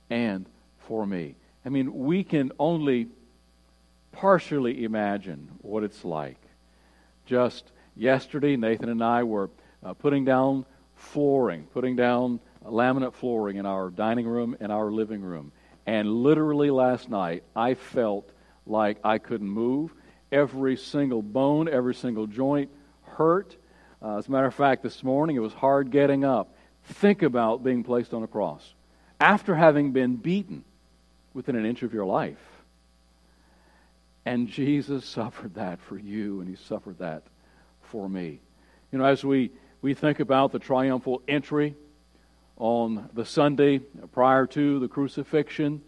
and 0.09 0.45
for 0.79 1.05
me. 1.05 1.35
I 1.65 1.69
mean, 1.69 1.93
we 1.93 2.23
can 2.23 2.51
only 2.59 3.07
partially 4.11 4.83
imagine 4.83 5.49
what 5.61 5.83
it's 5.83 6.03
like. 6.03 6.39
Just 7.25 7.71
yesterday, 7.95 8.55
Nathan 8.55 8.89
and 8.89 9.03
I 9.03 9.23
were 9.23 9.49
uh, 9.83 9.93
putting 9.93 10.25
down 10.25 10.65
flooring, 10.95 11.67
putting 11.73 11.95
down 11.95 12.39
laminate 12.65 13.13
flooring 13.13 13.57
in 13.57 13.65
our 13.65 13.89
dining 13.89 14.27
room 14.27 14.57
and 14.59 14.71
our 14.71 14.91
living 14.91 15.21
room. 15.21 15.51
And 15.85 16.09
literally 16.09 16.71
last 16.71 17.09
night, 17.09 17.43
I 17.55 17.73
felt 17.73 18.29
like 18.65 18.97
I 19.03 19.17
couldn't 19.17 19.49
move. 19.49 19.93
Every 20.31 20.75
single 20.75 21.21
bone, 21.21 21.67
every 21.67 21.95
single 21.95 22.27
joint 22.27 22.69
hurt. 23.03 23.55
Uh, 24.01 24.17
as 24.17 24.27
a 24.27 24.31
matter 24.31 24.45
of 24.45 24.55
fact, 24.55 24.83
this 24.83 25.03
morning 25.03 25.35
it 25.35 25.39
was 25.39 25.53
hard 25.53 25.91
getting 25.91 26.23
up. 26.23 26.55
Think 26.83 27.21
about 27.21 27.63
being 27.63 27.83
placed 27.83 28.13
on 28.13 28.23
a 28.23 28.27
cross 28.27 28.73
after 29.19 29.55
having 29.55 29.91
been 29.91 30.15
beaten 30.15 30.63
within 31.33 31.55
an 31.55 31.65
inch 31.65 31.83
of 31.83 31.93
your 31.93 32.05
life. 32.05 32.37
And 34.25 34.47
Jesus 34.47 35.05
suffered 35.05 35.55
that 35.55 35.79
for 35.81 35.97
you, 35.97 36.39
and 36.39 36.49
He 36.49 36.55
suffered 36.55 36.99
that 36.99 37.23
for 37.81 38.07
me. 38.07 38.39
You 38.91 38.99
know, 38.99 39.05
as 39.05 39.23
we, 39.23 39.51
we 39.81 39.93
think 39.93 40.19
about 40.19 40.51
the 40.51 40.59
triumphal 40.59 41.21
entry 41.27 41.75
on 42.57 43.09
the 43.13 43.25
Sunday 43.25 43.79
prior 44.11 44.45
to 44.47 44.79
the 44.79 44.87
crucifixion, 44.87 45.81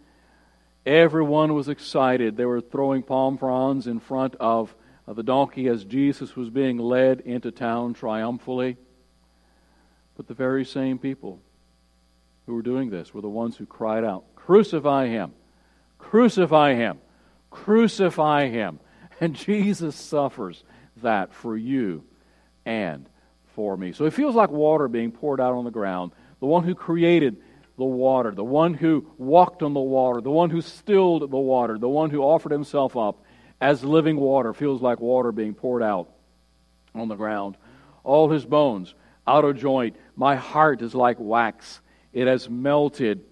everyone 0.85 1.53
was 1.53 1.69
excited. 1.69 2.37
They 2.37 2.45
were 2.45 2.61
throwing 2.61 3.03
palm 3.03 3.37
fronds 3.37 3.87
in 3.87 3.99
front 3.99 4.35
of, 4.39 4.73
the 5.07 5.23
donkey 5.23 5.67
as 5.67 5.83
Jesus 5.83 6.37
was 6.37 6.49
being 6.49 6.77
led 6.77 7.19
into 7.21 7.51
town 7.51 7.93
triumphally. 7.93 8.77
But 10.15 10.27
the 10.27 10.33
very 10.33 10.63
same 10.63 10.97
people 10.99 11.41
who 12.45 12.55
were 12.55 12.61
doing 12.61 12.89
this 12.89 13.13
were 13.13 13.21
the 13.21 13.29
ones 13.29 13.55
who 13.57 13.65
cried 13.65 14.03
out, 14.03 14.23
Crucify 14.35 15.07
him! 15.07 15.33
Crucify 15.97 16.73
him! 16.73 16.99
Crucify 17.49 18.47
him! 18.49 18.79
And 19.19 19.35
Jesus 19.35 19.95
suffers 19.95 20.63
that 20.97 21.33
for 21.33 21.55
you 21.55 22.03
and 22.65 23.07
for 23.55 23.77
me. 23.77 23.91
So 23.91 24.05
it 24.05 24.13
feels 24.13 24.35
like 24.35 24.49
water 24.49 24.87
being 24.87 25.11
poured 25.11 25.39
out 25.39 25.53
on 25.53 25.65
the 25.65 25.71
ground. 25.71 26.11
The 26.39 26.47
one 26.47 26.63
who 26.63 26.73
created 26.73 27.37
the 27.77 27.85
water, 27.85 28.31
the 28.31 28.43
one 28.43 28.73
who 28.73 29.07
walked 29.17 29.63
on 29.63 29.73
the 29.73 29.79
water, 29.79 30.21
the 30.21 30.31
one 30.31 30.49
who 30.49 30.61
stilled 30.61 31.21
the 31.21 31.37
water, 31.37 31.77
the 31.77 31.89
one 31.89 32.09
who 32.09 32.21
offered 32.21 32.51
himself 32.51 32.97
up 32.97 33.23
as 33.59 33.83
living 33.83 34.17
water 34.17 34.53
feels 34.53 34.81
like 34.81 34.99
water 34.99 35.31
being 35.31 35.53
poured 35.53 35.83
out 35.83 36.09
on 36.95 37.07
the 37.07 37.15
ground. 37.15 37.57
All 38.03 38.29
his 38.29 38.45
bones 38.45 38.95
out 39.27 39.45
of 39.45 39.57
joint. 39.57 39.95
My 40.15 40.35
heart 40.35 40.81
is 40.81 40.95
like 40.95 41.17
wax, 41.19 41.80
it 42.13 42.27
has 42.27 42.49
melted 42.49 43.23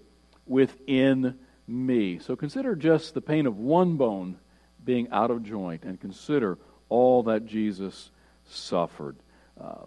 within 0.46 1.38
me. 1.66 2.18
So 2.18 2.36
consider 2.36 2.74
just 2.74 3.14
the 3.14 3.20
pain 3.20 3.46
of 3.46 3.58
one 3.58 3.96
bone 3.96 4.36
being 4.84 5.08
out 5.10 5.30
of 5.30 5.44
joint 5.44 5.84
and 5.84 6.00
consider 6.00 6.58
all 6.88 7.22
that 7.24 7.46
Jesus 7.46 8.10
suffered. 8.48 9.16
Uh, 9.60 9.86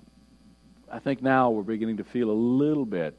I 0.92 1.00
think 1.00 1.22
now 1.22 1.50
we're 1.50 1.64
beginning 1.64 1.98
to 1.98 2.04
feel 2.04 2.30
a 2.30 2.32
little 2.32 2.86
bit 2.86 3.18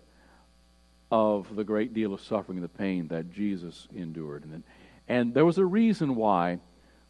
of 1.10 1.54
the 1.54 1.64
great 1.64 1.92
deal 1.92 2.14
of 2.14 2.20
suffering 2.20 2.58
and 2.58 2.64
the 2.64 2.68
pain 2.68 3.08
that 3.08 3.32
Jesus 3.32 3.88
endured. 3.94 4.44
And, 4.44 4.62
and 5.08 5.34
there 5.34 5.44
was 5.44 5.58
a 5.58 5.64
reason 5.64 6.16
why 6.16 6.60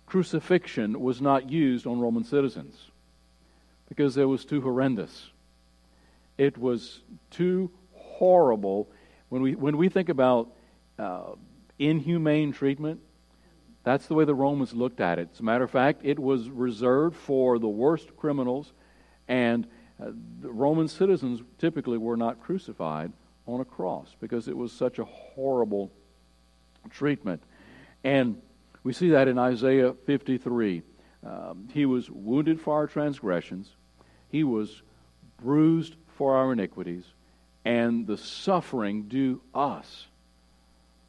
crucifixion 0.06 1.00
was 1.00 1.20
not 1.20 1.50
used 1.50 1.86
on 1.86 2.00
Roman 2.00 2.24
citizens 2.24 2.90
because 3.88 4.16
it 4.16 4.24
was 4.24 4.44
too 4.44 4.60
horrendous. 4.60 5.30
It 6.36 6.58
was 6.58 7.00
too 7.30 7.70
horrible. 8.14 8.88
When 9.28 9.42
we, 9.42 9.54
when 9.54 9.76
we 9.76 9.88
think 9.88 10.08
about 10.08 10.52
uh, 10.98 11.32
inhumane 11.78 12.52
treatment, 12.52 13.00
that's 13.82 14.06
the 14.06 14.14
way 14.14 14.24
the 14.24 14.34
Romans 14.34 14.72
looked 14.72 15.00
at 15.00 15.18
it. 15.18 15.28
As 15.32 15.40
a 15.40 15.42
matter 15.42 15.64
of 15.64 15.70
fact, 15.70 16.00
it 16.04 16.18
was 16.18 16.48
reserved 16.48 17.16
for 17.16 17.58
the 17.58 17.68
worst 17.68 18.16
criminals, 18.16 18.72
and 19.28 19.66
uh, 20.00 20.10
Roman 20.42 20.88
citizens 20.88 21.42
typically 21.58 21.98
were 21.98 22.16
not 22.16 22.40
crucified 22.40 23.12
on 23.46 23.60
a 23.60 23.64
cross 23.64 24.16
because 24.20 24.48
it 24.48 24.56
was 24.56 24.72
such 24.72 24.98
a 24.98 25.04
horrible 25.04 25.92
treatment. 26.90 27.42
And 28.02 28.40
we 28.82 28.92
see 28.92 29.10
that 29.10 29.28
in 29.28 29.38
Isaiah 29.38 29.94
53. 30.06 30.82
Um, 31.24 31.68
he 31.72 31.86
was 31.86 32.10
wounded 32.10 32.60
for 32.60 32.74
our 32.74 32.86
transgressions, 32.86 33.70
he 34.28 34.44
was 34.44 34.82
bruised 35.42 35.96
for 36.16 36.36
our 36.36 36.52
iniquities, 36.52 37.04
and 37.64 38.06
the 38.06 38.18
suffering 38.18 39.04
due 39.04 39.40
us 39.54 40.06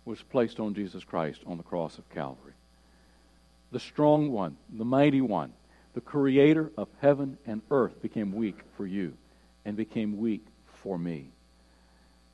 was 0.05 0.21
placed 0.21 0.59
on 0.59 0.73
Jesus 0.73 1.03
Christ 1.03 1.41
on 1.45 1.57
the 1.57 1.63
cross 1.63 1.97
of 1.97 2.09
Calvary. 2.09 2.53
The 3.71 3.79
strong 3.79 4.31
one, 4.31 4.57
the 4.71 4.85
mighty 4.85 5.21
one, 5.21 5.53
the 5.93 6.01
creator 6.01 6.71
of 6.77 6.87
heaven 7.01 7.37
and 7.45 7.61
earth 7.71 8.01
became 8.01 8.33
weak 8.33 8.59
for 8.77 8.85
you 8.85 9.13
and 9.65 9.75
became 9.75 10.19
weak 10.19 10.45
for 10.83 10.97
me. 10.97 11.31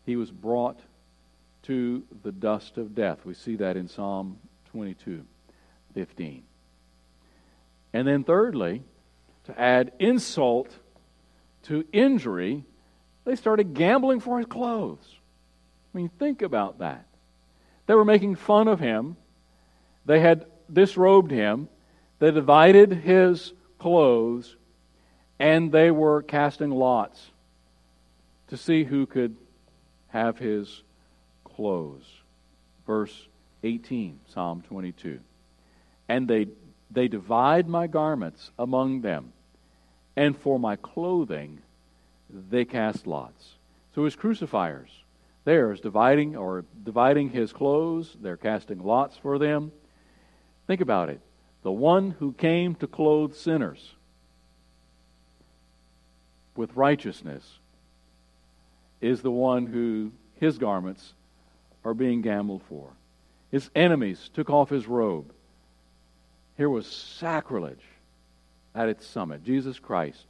He 0.05 0.15
was 0.15 0.31
brought 0.31 0.79
to 1.63 2.03
the 2.23 2.31
dust 2.31 2.77
of 2.77 2.95
death. 2.95 3.19
We 3.23 3.33
see 3.33 3.55
that 3.57 3.77
in 3.77 3.87
Psalm 3.87 4.37
22 4.71 5.25
15. 5.93 6.43
And 7.93 8.07
then, 8.07 8.23
thirdly, 8.23 8.83
to 9.43 9.59
add 9.59 9.91
insult 9.99 10.77
to 11.63 11.85
injury, 11.91 12.63
they 13.25 13.35
started 13.35 13.73
gambling 13.73 14.19
for 14.19 14.37
his 14.37 14.47
clothes. 14.47 15.05
I 15.93 15.97
mean, 15.97 16.09
think 16.19 16.41
about 16.41 16.79
that. 16.79 17.05
They 17.85 17.95
were 17.95 18.05
making 18.05 18.35
fun 18.35 18.67
of 18.67 18.79
him. 18.79 19.17
They 20.05 20.19
had 20.19 20.45
disrobed 20.71 21.31
him. 21.31 21.67
They 22.19 22.31
divided 22.31 22.91
his 22.91 23.53
clothes, 23.79 24.55
and 25.39 25.71
they 25.71 25.91
were 25.91 26.21
casting 26.21 26.71
lots 26.71 27.31
to 28.47 28.57
see 28.57 28.83
who 28.83 29.05
could 29.05 29.35
have 30.09 30.37
his 30.37 30.83
clothes. 31.43 32.05
Verse 32.85 33.27
18, 33.63 34.19
Psalm 34.27 34.63
22. 34.67 35.19
And 36.09 36.27
they, 36.27 36.47
they 36.89 37.07
divide 37.07 37.67
my 37.67 37.87
garments 37.87 38.51
among 38.57 39.01
them, 39.01 39.33
and 40.15 40.37
for 40.37 40.59
my 40.59 40.75
clothing 40.75 41.61
they 42.49 42.65
cast 42.65 43.07
lots. 43.07 43.55
So 43.93 44.05
his 44.05 44.15
crucifiers, 44.15 44.89
theirs 45.43 45.81
dividing 45.81 46.35
or 46.35 46.65
dividing 46.83 47.29
his 47.29 47.51
clothes, 47.51 48.15
they're 48.21 48.37
casting 48.37 48.83
lots 48.83 49.17
for 49.17 49.37
them. 49.37 49.71
Think 50.67 50.81
about 50.81 51.09
it. 51.09 51.21
The 51.63 51.71
one 51.71 52.11
who 52.11 52.33
came 52.33 52.75
to 52.75 52.87
clothe 52.87 53.35
sinners 53.35 53.95
with 56.55 56.75
righteousness 56.75 57.59
is 58.99 59.21
the 59.21 59.31
one 59.31 59.65
who 59.65 60.11
his 60.39 60.57
garments 60.57 61.13
are 61.83 61.93
being 61.93 62.21
gambled 62.21 62.61
for. 62.67 62.89
His 63.51 63.69
enemies 63.75 64.29
took 64.33 64.49
off 64.49 64.69
his 64.69 64.87
robe. 64.87 65.33
Here 66.57 66.69
was 66.69 66.87
sacrilege 66.87 67.83
at 68.73 68.89
its 68.89 69.05
summit. 69.05 69.43
Jesus 69.43 69.79
Christ, 69.79 70.25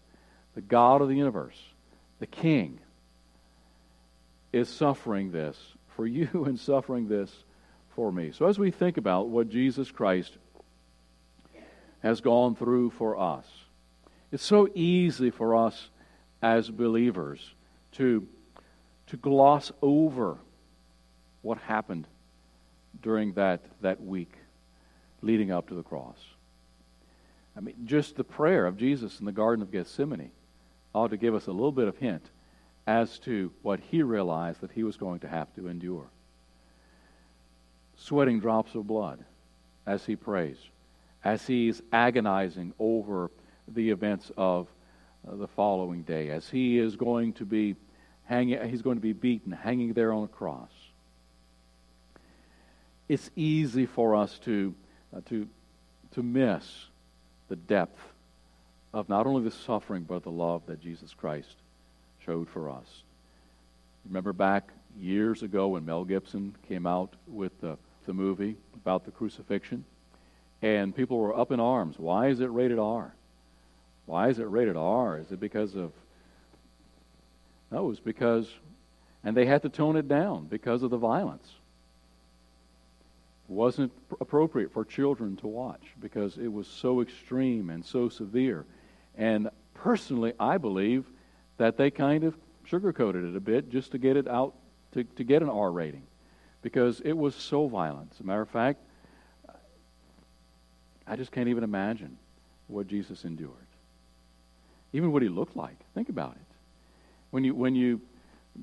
the 0.55 0.61
God 0.61 1.01
of 1.01 1.07
the 1.07 1.15
universe, 1.15 1.61
the 2.21 2.27
King, 2.27 2.79
is 4.53 4.69
suffering 4.69 5.31
this 5.31 5.57
for 5.95 6.05
you 6.05 6.29
and 6.45 6.57
suffering 6.57 7.09
this 7.09 7.43
for 7.95 8.11
me. 8.11 8.31
So 8.31 8.45
as 8.45 8.57
we 8.57 8.71
think 8.71 8.95
about 8.97 9.27
what 9.27 9.49
Jesus 9.49 9.91
Christ 9.91 10.37
has 12.03 12.21
gone 12.21 12.55
through 12.55 12.91
for 12.91 13.19
us, 13.19 13.45
it's 14.31 14.45
so 14.45 14.69
easy 14.75 15.31
for 15.31 15.55
us 15.55 15.89
as 16.41 16.69
believers 16.69 17.53
to 17.93 18.25
to 19.07 19.17
gloss 19.17 19.73
over 19.81 20.37
what 21.41 21.57
happened 21.57 22.07
during 23.01 23.33
that, 23.33 23.61
that 23.81 24.01
week 24.01 24.31
leading 25.21 25.51
up 25.51 25.67
to 25.67 25.73
the 25.73 25.83
cross. 25.83 26.17
I 27.57 27.59
mean, 27.59 27.75
just 27.83 28.15
the 28.15 28.23
prayer 28.23 28.65
of 28.65 28.77
Jesus 28.77 29.19
in 29.19 29.25
the 29.25 29.33
Garden 29.33 29.61
of 29.61 29.69
Gethsemane 29.69 30.31
ought 30.93 31.09
to 31.09 31.17
give 31.17 31.35
us 31.35 31.47
a 31.47 31.51
little 31.51 31.71
bit 31.71 31.87
of 31.87 31.97
hint 31.97 32.29
as 32.87 33.19
to 33.19 33.51
what 33.61 33.79
he 33.79 34.01
realized 34.03 34.61
that 34.61 34.71
he 34.71 34.83
was 34.83 34.97
going 34.97 35.19
to 35.19 35.27
have 35.27 35.53
to 35.55 35.67
endure. 35.67 36.07
Sweating 37.95 38.39
drops 38.39 38.73
of 38.75 38.87
blood 38.87 39.23
as 39.85 40.05
he 40.05 40.15
prays, 40.15 40.57
as 41.23 41.45
he's 41.45 41.81
agonizing 41.91 42.73
over 42.79 43.31
the 43.67 43.91
events 43.91 44.31
of 44.35 44.67
uh, 45.27 45.35
the 45.35 45.47
following 45.47 46.01
day, 46.01 46.29
as 46.29 46.49
he 46.49 46.79
is 46.79 46.95
going 46.95 47.33
to 47.33 47.45
be 47.45 47.75
hanging, 48.25 48.67
he's 48.69 48.81
going 48.81 48.97
to 48.97 49.01
be 49.01 49.13
beaten, 49.13 49.51
hanging 49.51 49.93
there 49.93 50.11
on 50.11 50.23
a 50.23 50.27
cross. 50.27 50.71
It's 53.07 53.29
easy 53.35 53.85
for 53.85 54.15
us 54.15 54.39
to, 54.39 54.73
uh, 55.15 55.21
to, 55.29 55.47
to 56.11 56.23
miss 56.23 56.85
the 57.49 57.55
depth 57.55 57.99
of 58.93 59.09
not 59.09 59.25
only 59.25 59.43
the 59.43 59.51
suffering, 59.51 60.03
but 60.03 60.23
the 60.23 60.31
love 60.31 60.63
that 60.67 60.81
Jesus 60.81 61.13
Christ 61.13 61.55
showed 62.25 62.49
for 62.49 62.69
us. 62.69 63.03
Remember 64.05 64.33
back 64.33 64.69
years 64.99 65.43
ago 65.43 65.69
when 65.69 65.85
Mel 65.85 66.03
Gibson 66.03 66.55
came 66.67 66.85
out 66.85 67.13
with 67.27 67.59
the, 67.61 67.77
the 68.05 68.13
movie 68.13 68.57
about 68.75 69.05
the 69.05 69.11
crucifixion? 69.11 69.85
And 70.61 70.95
people 70.95 71.17
were 71.17 71.37
up 71.37 71.51
in 71.51 71.59
arms. 71.59 71.97
Why 71.97 72.27
is 72.27 72.39
it 72.39 72.47
rated 72.47 72.79
R? 72.79 73.13
Why 74.05 74.29
is 74.29 74.39
it 74.39 74.43
rated 74.43 74.75
R? 74.75 75.17
Is 75.17 75.31
it 75.31 75.39
because 75.39 75.75
of. 75.75 75.91
No, 77.71 77.85
it 77.85 77.87
was 77.87 77.99
because. 77.99 78.49
And 79.23 79.37
they 79.37 79.45
had 79.45 79.61
to 79.61 79.69
tone 79.69 79.95
it 79.95 80.07
down 80.07 80.45
because 80.45 80.83
of 80.83 80.89
the 80.89 80.97
violence. 80.97 81.47
It 83.49 83.53
wasn't 83.53 83.91
appropriate 84.19 84.71
for 84.71 84.83
children 84.83 85.35
to 85.37 85.47
watch 85.47 85.81
because 85.99 86.37
it 86.37 86.51
was 86.51 86.67
so 86.67 87.01
extreme 87.01 87.69
and 87.69 87.85
so 87.85 88.09
severe. 88.09 88.65
And 89.17 89.49
personally, 89.73 90.33
I 90.39 90.57
believe 90.57 91.05
that 91.57 91.77
they 91.77 91.91
kind 91.91 92.23
of 92.23 92.35
sugarcoated 92.69 93.29
it 93.29 93.35
a 93.35 93.39
bit 93.39 93.69
just 93.69 93.91
to 93.91 93.97
get 93.97 94.17
it 94.17 94.27
out, 94.27 94.55
to, 94.93 95.03
to 95.03 95.23
get 95.23 95.41
an 95.41 95.49
R 95.49 95.71
rating, 95.71 96.03
because 96.61 97.01
it 97.01 97.13
was 97.13 97.35
so 97.35 97.67
violent. 97.67 98.11
As 98.13 98.19
a 98.19 98.23
matter 98.23 98.41
of 98.41 98.49
fact, 98.49 98.79
I 101.05 101.15
just 101.15 101.31
can't 101.31 101.49
even 101.49 101.63
imagine 101.63 102.17
what 102.67 102.87
Jesus 102.87 103.25
endured. 103.25 103.51
Even 104.93 105.11
what 105.11 105.21
he 105.21 105.29
looked 105.29 105.55
like. 105.55 105.77
Think 105.93 106.09
about 106.09 106.35
it. 106.35 106.55
When 107.31 107.43
you, 107.43 107.55
when 107.55 107.75
you 107.75 108.01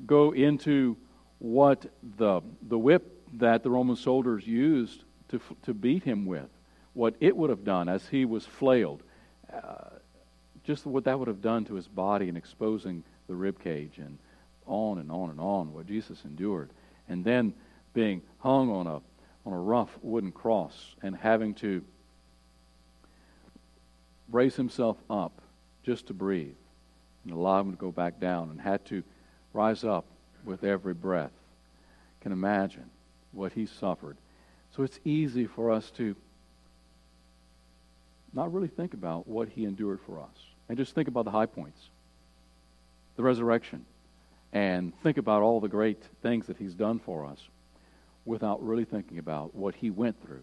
go 0.06 0.32
into 0.32 0.96
what 1.38 1.86
the, 2.16 2.40
the 2.62 2.78
whip 2.78 3.28
that 3.34 3.62
the 3.62 3.70
Roman 3.70 3.96
soldiers 3.96 4.46
used 4.46 5.04
to, 5.28 5.40
to 5.64 5.74
beat 5.74 6.04
him 6.04 6.26
with, 6.26 6.48
what 6.94 7.14
it 7.20 7.36
would 7.36 7.50
have 7.50 7.64
done 7.64 7.88
as 7.88 8.06
he 8.08 8.24
was 8.24 8.44
flailed, 8.44 9.02
uh, 9.52 9.87
just 10.68 10.84
what 10.84 11.04
that 11.04 11.18
would 11.18 11.28
have 11.28 11.40
done 11.40 11.64
to 11.64 11.76
his 11.76 11.88
body 11.88 12.28
and 12.28 12.36
exposing 12.36 13.02
the 13.26 13.34
rib 13.34 13.58
cage 13.58 13.96
and 13.96 14.18
on 14.66 14.98
and 14.98 15.10
on 15.10 15.30
and 15.30 15.40
on 15.40 15.72
what 15.72 15.86
Jesus 15.86 16.22
endured. 16.26 16.68
And 17.08 17.24
then 17.24 17.54
being 17.94 18.20
hung 18.40 18.70
on 18.70 18.86
a, 18.86 18.96
on 19.46 19.54
a 19.54 19.58
rough 19.58 19.88
wooden 20.02 20.30
cross 20.30 20.94
and 21.02 21.16
having 21.16 21.54
to 21.54 21.82
raise 24.30 24.56
himself 24.56 24.98
up 25.08 25.40
just 25.84 26.08
to 26.08 26.12
breathe 26.12 26.54
and 27.24 27.32
allow 27.32 27.60
him 27.60 27.70
to 27.70 27.78
go 27.78 27.90
back 27.90 28.20
down 28.20 28.50
and 28.50 28.60
had 28.60 28.84
to 28.84 29.02
rise 29.54 29.84
up 29.84 30.04
with 30.44 30.64
every 30.64 30.92
breath. 30.92 31.32
Can 32.20 32.30
imagine 32.30 32.90
what 33.32 33.54
he 33.54 33.64
suffered. 33.64 34.18
So 34.76 34.82
it's 34.82 35.00
easy 35.02 35.46
for 35.46 35.70
us 35.70 35.90
to 35.92 36.14
not 38.34 38.52
really 38.52 38.68
think 38.68 38.92
about 38.92 39.26
what 39.26 39.48
he 39.48 39.64
endured 39.64 40.00
for 40.04 40.20
us 40.20 40.47
and 40.68 40.76
just 40.76 40.94
think 40.94 41.08
about 41.08 41.24
the 41.24 41.30
high 41.30 41.46
points, 41.46 41.88
the 43.16 43.22
resurrection, 43.22 43.84
and 44.52 44.92
think 45.02 45.18
about 45.18 45.42
all 45.42 45.60
the 45.60 45.68
great 45.68 46.02
things 46.22 46.46
that 46.46 46.56
He's 46.56 46.74
done 46.74 46.98
for 46.98 47.26
us 47.26 47.40
without 48.24 48.64
really 48.64 48.84
thinking 48.84 49.18
about 49.18 49.54
what 49.54 49.74
He 49.74 49.90
went 49.90 50.22
through 50.22 50.42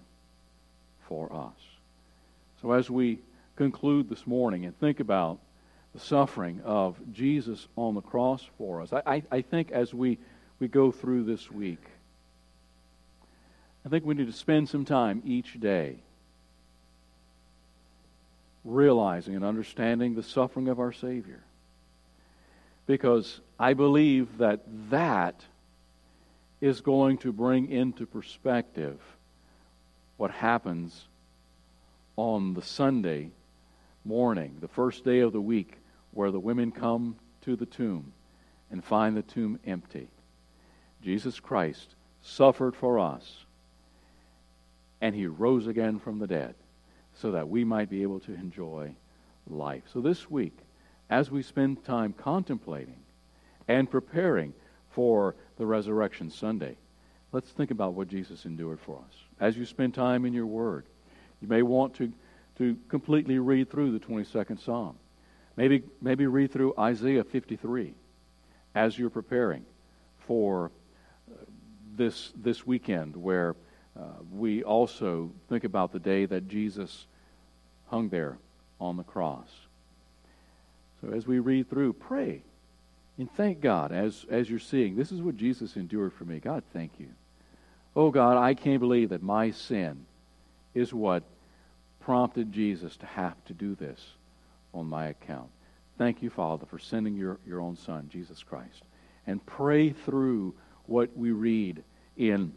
for 1.07 1.31
us. 1.31 1.59
So 2.61 2.71
as 2.71 2.89
we 2.89 3.19
conclude 3.55 4.09
this 4.09 4.25
morning 4.25 4.65
and 4.65 4.77
think 4.79 4.99
about 4.99 5.39
the 5.93 5.99
suffering 5.99 6.61
of 6.65 6.97
Jesus 7.13 7.67
on 7.75 7.95
the 7.95 8.01
cross 8.01 8.43
for 8.57 8.81
us, 8.81 8.91
I, 8.91 9.01
I, 9.05 9.23
I 9.31 9.41
think 9.41 9.71
as 9.71 9.93
we, 9.93 10.17
we 10.59 10.67
go 10.67 10.91
through 10.91 11.23
this 11.23 11.51
week, 11.51 11.83
I 13.85 13.89
think 13.89 14.03
we 14.03 14.15
need 14.15 14.27
to 14.27 14.33
spend 14.33 14.67
some 14.67 14.83
time 14.83 15.21
each 15.25 15.59
day 15.59 15.99
realizing 18.65 19.35
and 19.35 19.45
understanding 19.45 20.15
the 20.15 20.23
suffering 20.23 20.67
of 20.67 20.79
our 20.79 20.91
Savior. 20.91 21.43
Because 22.87 23.39
I 23.59 23.73
believe 23.73 24.39
that 24.39 24.61
that 24.89 25.45
is 26.59 26.81
going 26.81 27.19
to 27.19 27.31
bring 27.31 27.71
into 27.71 28.05
perspective 28.05 28.99
what 30.17 30.31
happens 30.31 31.05
on 32.15 32.53
the 32.53 32.61
Sunday 32.61 33.29
morning, 34.03 34.57
the 34.61 34.67
first 34.67 35.03
day 35.05 35.19
of 35.19 35.31
the 35.31 35.41
week, 35.41 35.77
where 36.11 36.31
the 36.31 36.39
women 36.39 36.71
come 36.71 37.15
to 37.41 37.55
the 37.55 37.65
tomb 37.65 38.13
and 38.71 38.83
find 38.83 39.15
the 39.15 39.21
tomb 39.21 39.59
empty. 39.65 40.07
Jesus 41.03 41.39
Christ 41.39 41.93
suffered 42.21 42.75
for 42.75 42.97
us, 42.97 43.45
and 45.01 45.13
he 45.13 45.27
rose 45.27 45.67
again 45.67 45.99
from 45.99 46.19
the 46.19 46.27
dead 46.27 46.55
so 47.15 47.31
that 47.31 47.49
we 47.49 47.63
might 47.63 47.89
be 47.89 48.03
able 48.03 48.19
to 48.21 48.33
enjoy 48.33 48.95
life. 49.47 49.83
So 49.91 50.01
this 50.01 50.29
week, 50.29 50.57
as 51.09 51.31
we 51.31 51.43
spend 51.43 51.83
time 51.83 52.13
contemplating 52.13 52.99
and 53.67 53.89
preparing 53.89 54.53
for 54.91 55.35
the 55.57 55.65
Resurrection 55.65 56.29
Sunday, 56.29 56.77
let's 57.31 57.51
think 57.51 57.71
about 57.71 57.93
what 57.93 58.07
Jesus 58.07 58.45
endured 58.45 58.79
for 58.79 58.97
us. 58.97 59.15
As 59.39 59.57
you 59.57 59.65
spend 59.65 59.93
time 59.93 60.25
in 60.25 60.33
your 60.33 60.45
Word, 60.45 60.85
you 61.41 61.47
may 61.47 61.61
want 61.61 61.95
to, 61.95 62.11
to 62.57 62.77
completely 62.89 63.39
read 63.39 63.69
through 63.69 63.97
the 63.97 64.05
22nd 64.05 64.63
Psalm. 64.63 64.97
Maybe, 65.57 65.83
maybe 66.01 66.27
read 66.27 66.51
through 66.51 66.73
Isaiah 66.77 67.23
53 67.23 67.93
as 68.73 68.99
you're 68.99 69.09
preparing 69.09 69.65
for 70.19 70.71
this, 71.95 72.33
this 72.35 72.65
weekend 72.65 73.15
where 73.15 73.55
uh, 73.97 74.03
we 74.31 74.63
also 74.63 75.31
think 75.49 75.63
about 75.63 75.91
the 75.91 75.99
day 75.99 76.25
that 76.25 76.47
Jesus 76.47 77.05
hung 77.87 78.09
there 78.09 78.37
on 78.79 78.97
the 78.97 79.03
cross. 79.03 79.47
So 81.01 81.11
as 81.13 81.27
we 81.27 81.39
read 81.39 81.69
through, 81.69 81.93
pray 81.93 82.41
and 83.17 83.31
thank 83.31 83.61
God 83.61 83.91
as, 83.91 84.25
as 84.29 84.49
you're 84.49 84.59
seeing. 84.59 84.95
This 84.95 85.11
is 85.11 85.21
what 85.21 85.37
Jesus 85.37 85.77
endured 85.77 86.13
for 86.13 86.25
me. 86.25 86.39
God, 86.39 86.63
thank 86.73 86.91
you. 86.99 87.07
Oh, 87.95 88.11
God, 88.11 88.37
I 88.37 88.53
can't 88.53 88.81
believe 88.81 89.09
that 89.09 89.23
my 89.23 89.51
sin 89.51 90.05
is 90.73 90.93
what 90.93 91.23
prompted 92.01 92.51
Jesus 92.51 92.97
to 92.97 93.05
have 93.05 93.35
to 93.45 93.53
do 93.53 93.75
this 93.75 93.99
on 94.73 94.87
my 94.87 95.07
account. 95.07 95.49
Thank 95.97 96.21
you, 96.21 96.29
Father, 96.29 96.65
for 96.65 96.77
sending 96.77 97.15
your, 97.15 97.39
your 97.47 97.61
own 97.61 97.77
Son, 97.77 98.09
Jesus 98.11 98.43
Christ. 98.43 98.83
And 99.25 99.43
pray 99.45 99.91
through 99.91 100.53
what 100.87 101.15
we 101.15 101.31
read 101.31 101.83
in 102.17 102.51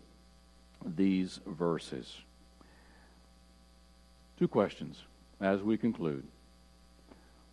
these 0.84 1.40
verses. 1.46 2.18
Two 4.38 4.48
questions 4.48 5.02
as 5.40 5.62
we 5.62 5.76
conclude. 5.76 6.24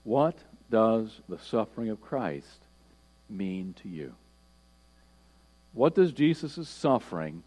What 0.03 0.37
does 0.69 1.21
the 1.27 1.39
suffering 1.39 1.89
of 1.89 2.01
Christ 2.01 2.59
mean 3.29 3.73
to 3.81 3.89
you? 3.89 4.13
What 5.73 5.95
does 5.95 6.11
Jesus' 6.11 6.69
suffering 6.69 7.43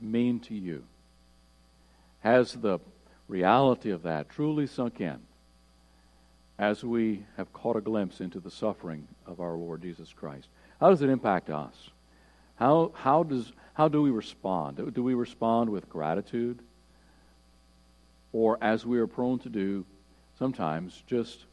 mean 0.00 0.40
to 0.40 0.54
you? 0.54 0.84
Has 2.20 2.54
the 2.54 2.80
reality 3.28 3.90
of 3.90 4.02
that 4.02 4.28
truly 4.28 4.66
sunk 4.66 5.00
in 5.00 5.18
as 6.58 6.82
we 6.82 7.24
have 7.36 7.52
caught 7.52 7.76
a 7.76 7.80
glimpse 7.80 8.20
into 8.20 8.40
the 8.40 8.50
suffering 8.50 9.06
of 9.26 9.40
our 9.40 9.54
Lord 9.54 9.82
Jesus 9.82 10.12
Christ? 10.12 10.48
How 10.80 10.90
does 10.90 11.02
it 11.02 11.10
impact 11.10 11.50
us? 11.50 11.90
How, 12.56 12.92
how, 12.94 13.22
does, 13.22 13.52
how 13.74 13.88
do 13.88 14.02
we 14.02 14.10
respond? 14.10 14.94
Do 14.94 15.02
we 15.02 15.14
respond 15.14 15.70
with 15.70 15.88
gratitude? 15.88 16.58
Or, 18.32 18.58
as 18.60 18.84
we 18.84 18.98
are 18.98 19.06
prone 19.06 19.38
to 19.40 19.48
do, 19.48 19.84
sometimes 20.38 21.02
just 21.06 21.44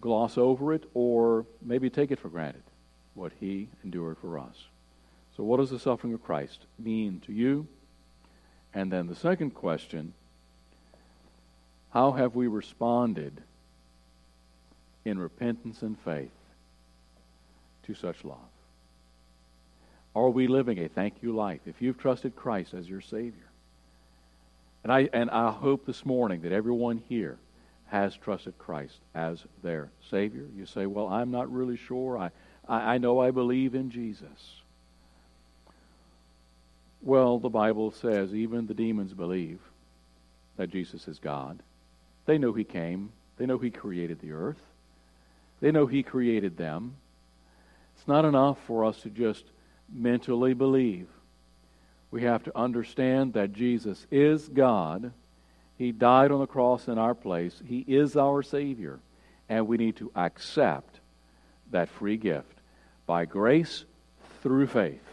gloss 0.00 0.38
over 0.38 0.72
it 0.72 0.84
or 0.94 1.46
maybe 1.62 1.90
take 1.90 2.10
it 2.10 2.18
for 2.18 2.28
granted 2.28 2.62
what 3.14 3.32
he 3.40 3.68
endured 3.84 4.18
for 4.18 4.38
us. 4.38 4.56
So, 5.36 5.44
what 5.44 5.58
does 5.58 5.70
the 5.70 5.78
suffering 5.78 6.12
of 6.14 6.22
Christ 6.22 6.60
mean 6.78 7.20
to 7.26 7.32
you? 7.32 7.66
And 8.72 8.90
then 8.90 9.06
the 9.06 9.14
second 9.14 9.50
question 9.50 10.14
how 11.90 12.12
have 12.12 12.36
we 12.36 12.46
responded 12.46 13.42
in 15.04 15.18
repentance 15.18 15.82
and 15.82 15.98
faith 15.98 16.30
to 17.84 17.94
such 17.94 18.24
love? 18.24 18.49
Are 20.14 20.28
we 20.28 20.48
living 20.48 20.78
a 20.78 20.88
thank 20.88 21.22
you 21.22 21.34
life 21.34 21.60
if 21.66 21.80
you've 21.80 21.98
trusted 21.98 22.34
Christ 22.34 22.74
as 22.74 22.88
your 22.88 23.00
Savior? 23.00 23.50
And 24.82 24.92
I, 24.92 25.08
and 25.12 25.30
I 25.30 25.50
hope 25.50 25.86
this 25.86 26.04
morning 26.04 26.42
that 26.42 26.52
everyone 26.52 27.02
here 27.08 27.38
has 27.86 28.16
trusted 28.16 28.56
Christ 28.58 28.98
as 29.14 29.44
their 29.62 29.90
Savior. 30.10 30.46
You 30.56 30.66
say, 30.66 30.86
Well, 30.86 31.08
I'm 31.08 31.30
not 31.30 31.52
really 31.52 31.76
sure. 31.76 32.16
I, 32.18 32.30
I, 32.68 32.94
I 32.94 32.98
know 32.98 33.20
I 33.20 33.30
believe 33.30 33.74
in 33.74 33.90
Jesus. 33.90 34.60
Well, 37.02 37.38
the 37.38 37.48
Bible 37.48 37.92
says 37.92 38.34
even 38.34 38.66
the 38.66 38.74
demons 38.74 39.14
believe 39.14 39.58
that 40.56 40.70
Jesus 40.70 41.08
is 41.08 41.18
God. 41.18 41.62
They 42.26 42.38
know 42.38 42.52
He 42.52 42.64
came, 42.64 43.10
they 43.38 43.46
know 43.46 43.58
He 43.58 43.70
created 43.70 44.20
the 44.20 44.32
earth, 44.32 44.60
they 45.60 45.70
know 45.70 45.86
He 45.86 46.02
created 46.02 46.56
them. 46.56 46.96
It's 47.96 48.08
not 48.08 48.24
enough 48.24 48.58
for 48.66 48.84
us 48.84 49.02
to 49.02 49.10
just 49.10 49.44
mentally 49.92 50.54
believe. 50.54 51.08
We 52.10 52.22
have 52.22 52.42
to 52.44 52.58
understand 52.58 53.34
that 53.34 53.52
Jesus 53.52 54.06
is 54.10 54.48
God. 54.48 55.12
He 55.78 55.92
died 55.92 56.32
on 56.32 56.40
the 56.40 56.46
cross 56.46 56.88
in 56.88 56.98
our 56.98 57.14
place. 57.14 57.62
He 57.64 57.84
is 57.86 58.16
our 58.16 58.42
Savior. 58.42 58.98
And 59.48 59.66
we 59.66 59.76
need 59.76 59.96
to 59.96 60.10
accept 60.14 61.00
that 61.70 61.88
free 61.88 62.16
gift 62.16 62.58
by 63.06 63.24
grace 63.24 63.84
through 64.42 64.66
faith, 64.66 65.06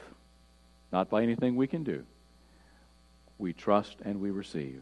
not 0.92 1.10
by 1.10 1.24
anything 1.24 1.56
we 1.56 1.68
can 1.68 1.84
do. 1.84 2.04
We 3.38 3.54
trust 3.54 3.98
and 4.04 4.20
we 4.20 4.32
receive 4.32 4.82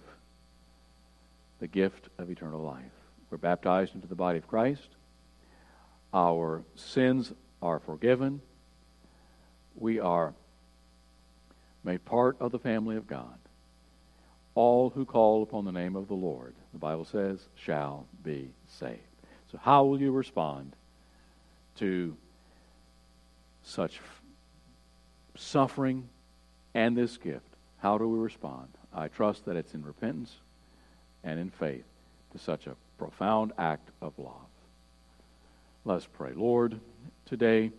the 1.60 1.68
gift 1.68 2.10
of 2.18 2.30
eternal 2.30 2.62
life. 2.62 2.84
We're 3.30 3.38
baptized 3.38 3.96
into 3.96 4.08
the 4.08 4.16
body 4.16 4.38
of 4.38 4.48
Christ. 4.48 4.88
Our 6.14 6.64
sins 6.76 7.34
are 7.62 7.80
forgiven. 7.80 8.42
We 9.78 10.00
are 10.00 10.34
made 11.84 12.04
part 12.06 12.38
of 12.40 12.52
the 12.52 12.60
family 12.60 12.96
of 12.96 13.08
God. 13.08 13.38
All 14.56 14.90
who 14.90 15.06
call 15.06 15.44
upon 15.44 15.66
the 15.66 15.72
name 15.72 15.96
of 15.96 16.08
the 16.08 16.14
Lord, 16.14 16.54
the 16.72 16.80
Bible 16.80 17.06
says, 17.06 17.40
shall 17.56 18.06
be 18.24 18.50
saved. 18.68 19.00
So, 19.52 19.60
how 19.62 19.84
will 19.84 20.00
you 20.00 20.12
respond 20.12 20.74
to 21.78 22.16
such 23.64 24.00
suffering 25.36 26.08
and 26.74 26.98
this 26.98 27.18
gift? 27.18 27.46
How 27.80 27.98
do 27.98 28.08
we 28.08 28.18
respond? 28.18 28.70
I 28.94 29.10
trust 29.10 29.46
that 29.46 29.58
it's 29.58 29.74
in 29.74 29.84
repentance 29.84 30.36
and 31.24 31.40
in 31.40 31.50
faith 31.50 31.84
to 32.32 32.40
such 32.40 32.66
a 32.68 32.76
profound 32.98 33.52
act 33.58 33.90
of 34.02 34.14
love. 34.18 34.32
Let's 35.84 36.06
pray. 36.06 36.32
Lord, 36.34 36.80
today 37.26 37.72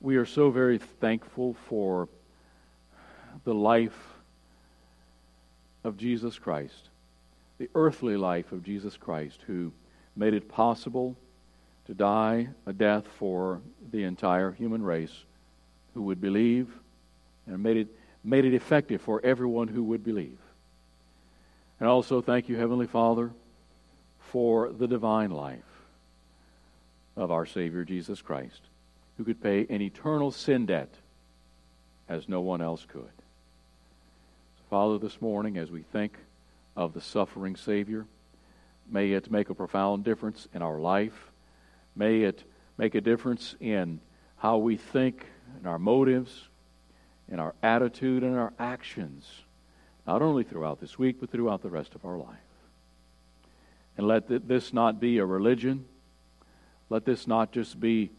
we 0.00 0.16
are 0.16 0.26
so 0.26 0.50
very 0.50 0.78
thankful 0.78 1.54
for 1.68 2.08
the 3.44 3.54
life 3.54 4.14
of 5.84 5.96
Jesus 5.96 6.38
Christ, 6.38 6.90
the 7.58 7.70
earthly 7.74 8.16
life 8.16 8.52
of 8.52 8.62
Jesus 8.62 8.96
Christ, 8.96 9.40
who 9.46 9.72
made 10.16 10.34
it 10.34 10.48
possible 10.48 11.16
to 11.86 11.94
die 11.94 12.48
a 12.66 12.72
death 12.72 13.06
for 13.18 13.60
the 13.92 14.04
entire 14.04 14.50
human 14.50 14.82
race 14.82 15.24
who 15.94 16.02
would 16.02 16.20
believe 16.20 16.68
and 17.46 17.62
made 17.62 17.76
it, 17.76 17.88
made 18.24 18.44
it 18.44 18.54
effective 18.54 19.00
for 19.00 19.24
everyone 19.24 19.68
who 19.68 19.82
would 19.84 20.04
believe. 20.04 20.38
And 21.78 21.88
also 21.88 22.20
thank 22.20 22.48
you, 22.48 22.56
Heavenly 22.56 22.86
Father, 22.86 23.30
for 24.18 24.70
the 24.70 24.88
divine 24.88 25.30
life 25.30 25.60
of 27.16 27.30
our 27.30 27.46
Savior 27.46 27.84
Jesus 27.84 28.20
Christ, 28.20 28.60
who 29.16 29.24
could 29.24 29.42
pay 29.42 29.66
an 29.68 29.80
eternal 29.80 30.30
sin 30.30 30.66
debt 30.66 30.94
as 32.08 32.28
no 32.28 32.40
one 32.40 32.60
else 32.60 32.84
could. 32.86 33.10
Father, 34.70 34.98
this 34.98 35.20
morning, 35.20 35.56
as 35.58 35.70
we 35.70 35.82
think 35.82 36.18
of 36.76 36.92
the 36.92 37.00
suffering 37.00 37.56
Savior, 37.56 38.06
may 38.90 39.12
it 39.12 39.30
make 39.30 39.48
a 39.48 39.54
profound 39.54 40.04
difference 40.04 40.48
in 40.52 40.62
our 40.62 40.78
life. 40.78 41.30
May 41.94 42.22
it 42.22 42.44
make 42.76 42.94
a 42.94 43.00
difference 43.00 43.54
in 43.60 44.00
how 44.38 44.58
we 44.58 44.76
think, 44.76 45.24
in 45.60 45.66
our 45.66 45.78
motives, 45.78 46.48
in 47.30 47.40
our 47.40 47.54
attitude, 47.62 48.22
and 48.22 48.36
our 48.36 48.52
actions 48.58 49.26
not 50.06 50.22
only 50.22 50.44
throughout 50.44 50.80
this 50.80 50.98
week, 50.98 51.16
but 51.18 51.30
throughout 51.30 51.62
the 51.62 51.70
rest 51.70 51.94
of 51.94 52.04
our 52.04 52.16
life. 52.16 52.36
And 53.96 54.06
let 54.06 54.28
this 54.28 54.72
not 54.72 55.00
be 55.00 55.18
a 55.18 55.24
religion. 55.24 55.86
Let 56.90 57.04
this 57.04 57.26
not 57.26 57.50
just 57.50 57.80
be 57.80 58.10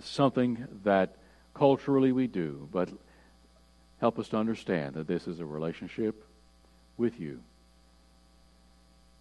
something 0.00 0.66
that 0.84 1.16
culturally 1.54 2.12
we 2.12 2.26
do, 2.26 2.68
but 2.70 2.90
help 4.00 4.18
us 4.18 4.28
to 4.28 4.36
understand 4.36 4.94
that 4.94 5.06
this 5.06 5.26
is 5.26 5.40
a 5.40 5.46
relationship 5.46 6.24
with 6.96 7.18
you. 7.18 7.40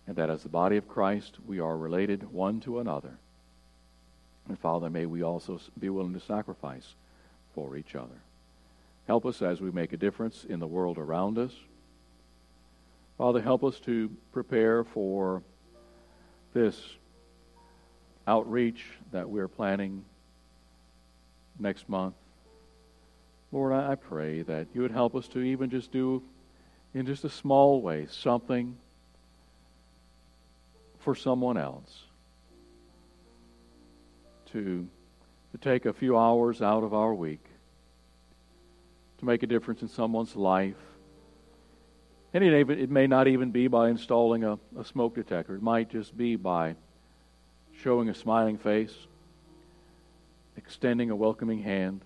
And 0.07 0.15
that 0.17 0.29
as 0.29 0.43
the 0.43 0.49
body 0.49 0.77
of 0.77 0.87
Christ, 0.87 1.37
we 1.45 1.59
are 1.59 1.77
related 1.77 2.31
one 2.31 2.59
to 2.61 2.79
another. 2.79 3.17
And 4.47 4.59
Father, 4.59 4.89
may 4.89 5.05
we 5.05 5.23
also 5.23 5.59
be 5.79 5.89
willing 5.89 6.13
to 6.13 6.19
sacrifice 6.19 6.93
for 7.55 7.75
each 7.75 7.95
other. 7.95 8.21
Help 9.07 9.25
us 9.25 9.41
as 9.41 9.61
we 9.61 9.71
make 9.71 9.93
a 9.93 9.97
difference 9.97 10.45
in 10.47 10.59
the 10.59 10.67
world 10.67 10.97
around 10.97 11.37
us. 11.37 11.51
Father, 13.17 13.41
help 13.41 13.63
us 13.63 13.79
to 13.81 14.11
prepare 14.33 14.83
for 14.83 15.41
this 16.53 16.79
outreach 18.27 18.83
that 19.11 19.29
we're 19.29 19.47
planning 19.47 20.03
next 21.59 21.87
month. 21.89 22.15
Lord, 23.51 23.73
I 23.73 23.95
pray 23.95 24.41
that 24.43 24.67
you 24.73 24.81
would 24.81 24.91
help 24.91 25.15
us 25.15 25.27
to 25.29 25.39
even 25.39 25.69
just 25.69 25.91
do, 25.91 26.21
in 26.93 27.05
just 27.05 27.23
a 27.23 27.29
small 27.29 27.81
way, 27.81 28.07
something 28.09 28.77
for 30.99 31.15
someone 31.15 31.57
else. 31.57 32.03
To, 34.51 34.87
to 35.51 35.57
take 35.57 35.85
a 35.85 35.93
few 35.93 36.17
hours 36.17 36.61
out 36.61 36.83
of 36.83 36.93
our 36.93 37.13
week 37.13 37.43
to 39.17 39.25
make 39.25 39.43
a 39.43 39.47
difference 39.47 39.81
in 39.81 39.89
someone's 39.89 40.35
life 40.35 40.75
and 42.35 42.43
it, 42.43 42.69
it 42.69 42.91
may 42.91 43.07
not 43.07 43.29
even 43.29 43.51
be 43.51 43.69
by 43.69 43.87
installing 43.87 44.43
a, 44.43 44.59
a 44.77 44.83
smoke 44.83 45.15
detector. 45.15 45.55
It 45.55 45.61
might 45.61 45.89
just 45.89 46.17
be 46.17 46.35
by 46.35 46.75
showing 47.81 48.09
a 48.09 48.13
smiling 48.13 48.57
face, 48.57 48.93
extending 50.57 51.09
a 51.09 51.15
welcoming 51.15 51.61
hand, 51.61 52.01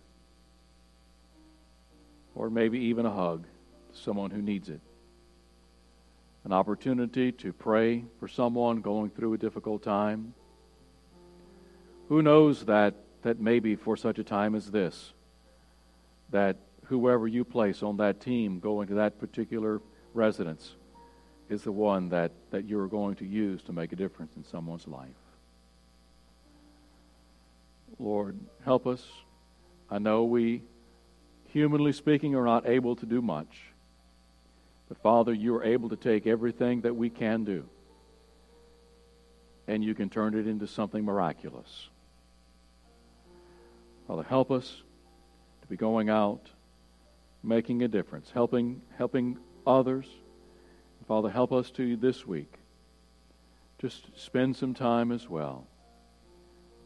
or 2.36 2.50
maybe 2.50 2.80
even 2.80 3.06
a 3.06 3.12
hug 3.12 3.46
to 3.92 4.00
someone 4.00 4.32
who 4.32 4.42
needs 4.42 4.70
it. 4.70 4.82
An 6.46 6.54
opportunity 6.54 7.32
to 7.34 7.52
pray 7.52 8.06
for 8.20 8.28
someone 8.28 8.82
going 8.82 9.10
through 9.10 9.34
a 9.34 9.38
difficult 9.38 9.84
time. 9.84 10.34
Who 12.08 12.22
knows 12.22 12.66
that, 12.66 12.96
that 13.24 13.40
maybe 13.40 13.76
for 13.76 13.98
such 13.98 14.20
a 14.20 14.24
time 14.24 14.56
as 14.56 14.72
this, 14.72 15.14
that 16.32 16.58
whoever 16.86 17.28
you 17.28 17.44
place 17.44 17.84
on 17.84 17.98
that 17.98 18.20
team 18.20 18.60
going 18.60 18.88
to 18.88 18.96
that 18.96 19.20
particular 19.20 19.82
residence 20.14 20.76
is 21.50 21.64
the 21.64 21.72
one 21.72 22.10
that, 22.10 22.32
that 22.52 22.66
you're 22.66 22.88
going 22.88 23.16
to 23.16 23.26
use 23.26 23.62
to 23.64 23.74
make 23.74 23.92
a 23.92 23.96
difference 23.96 24.36
in 24.36 24.44
someone's 24.44 24.88
life. 24.88 25.10
Lord, 27.98 28.40
help 28.64 28.86
us. 28.86 29.06
I 29.90 30.00
know 30.00 30.24
we, 30.24 30.64
humanly 31.48 31.94
speaking, 31.94 32.36
are 32.36 32.46
not 32.46 32.68
able 32.68 32.96
to 32.98 33.06
do 33.06 33.22
much. 33.22 33.62
But 34.88 34.98
Father, 35.00 35.34
you 35.34 35.56
are 35.56 35.64
able 35.64 35.90
to 35.90 35.96
take 35.96 36.28
everything 36.28 36.82
that 36.82 36.96
we 36.96 37.10
can 37.10 37.44
do 37.44 37.66
and 39.68 39.84
you 39.84 39.94
can 39.94 40.10
turn 40.10 40.34
it 40.34 40.48
into 40.48 40.66
something 40.66 41.06
miraculous. 41.06 41.90
Father, 44.08 44.24
help 44.24 44.50
us 44.50 44.82
to 45.62 45.68
be 45.68 45.78
going 45.78 46.10
out, 46.10 46.50
making 47.44 47.84
a 47.84 47.88
difference, 47.88 48.32
helping, 48.34 48.82
helping 48.98 49.38
others. 49.68 50.08
Father, 51.08 51.30
help 51.30 51.52
us 51.52 51.70
to 51.72 51.96
this 51.96 52.26
week 52.26 52.52
just 53.80 54.08
spend 54.16 54.56
some 54.56 54.74
time 54.74 55.12
as 55.12 55.30
well 55.30 55.68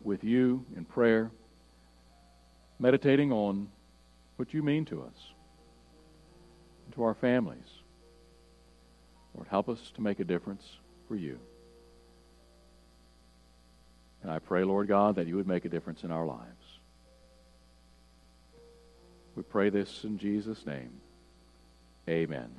with 0.03 0.23
you 0.23 0.65
in 0.75 0.85
prayer, 0.85 1.31
meditating 2.79 3.31
on 3.31 3.69
what 4.35 4.53
you 4.53 4.61
mean 4.63 4.85
to 4.85 5.01
us, 5.03 5.15
to 6.95 7.03
our 7.03 7.13
families. 7.13 7.69
Lord, 9.35 9.47
help 9.47 9.69
us 9.69 9.91
to 9.95 10.01
make 10.01 10.19
a 10.19 10.23
difference 10.23 10.77
for 11.07 11.15
you. 11.15 11.39
And 14.21 14.31
I 14.31 14.39
pray, 14.39 14.63
Lord 14.63 14.87
God, 14.87 15.15
that 15.15 15.27
you 15.27 15.35
would 15.35 15.47
make 15.47 15.65
a 15.65 15.69
difference 15.69 16.03
in 16.03 16.11
our 16.11 16.25
lives. 16.25 16.79
We 19.35 19.43
pray 19.43 19.69
this 19.69 20.03
in 20.03 20.17
Jesus' 20.17 20.65
name. 20.65 20.91
Amen. 22.07 22.49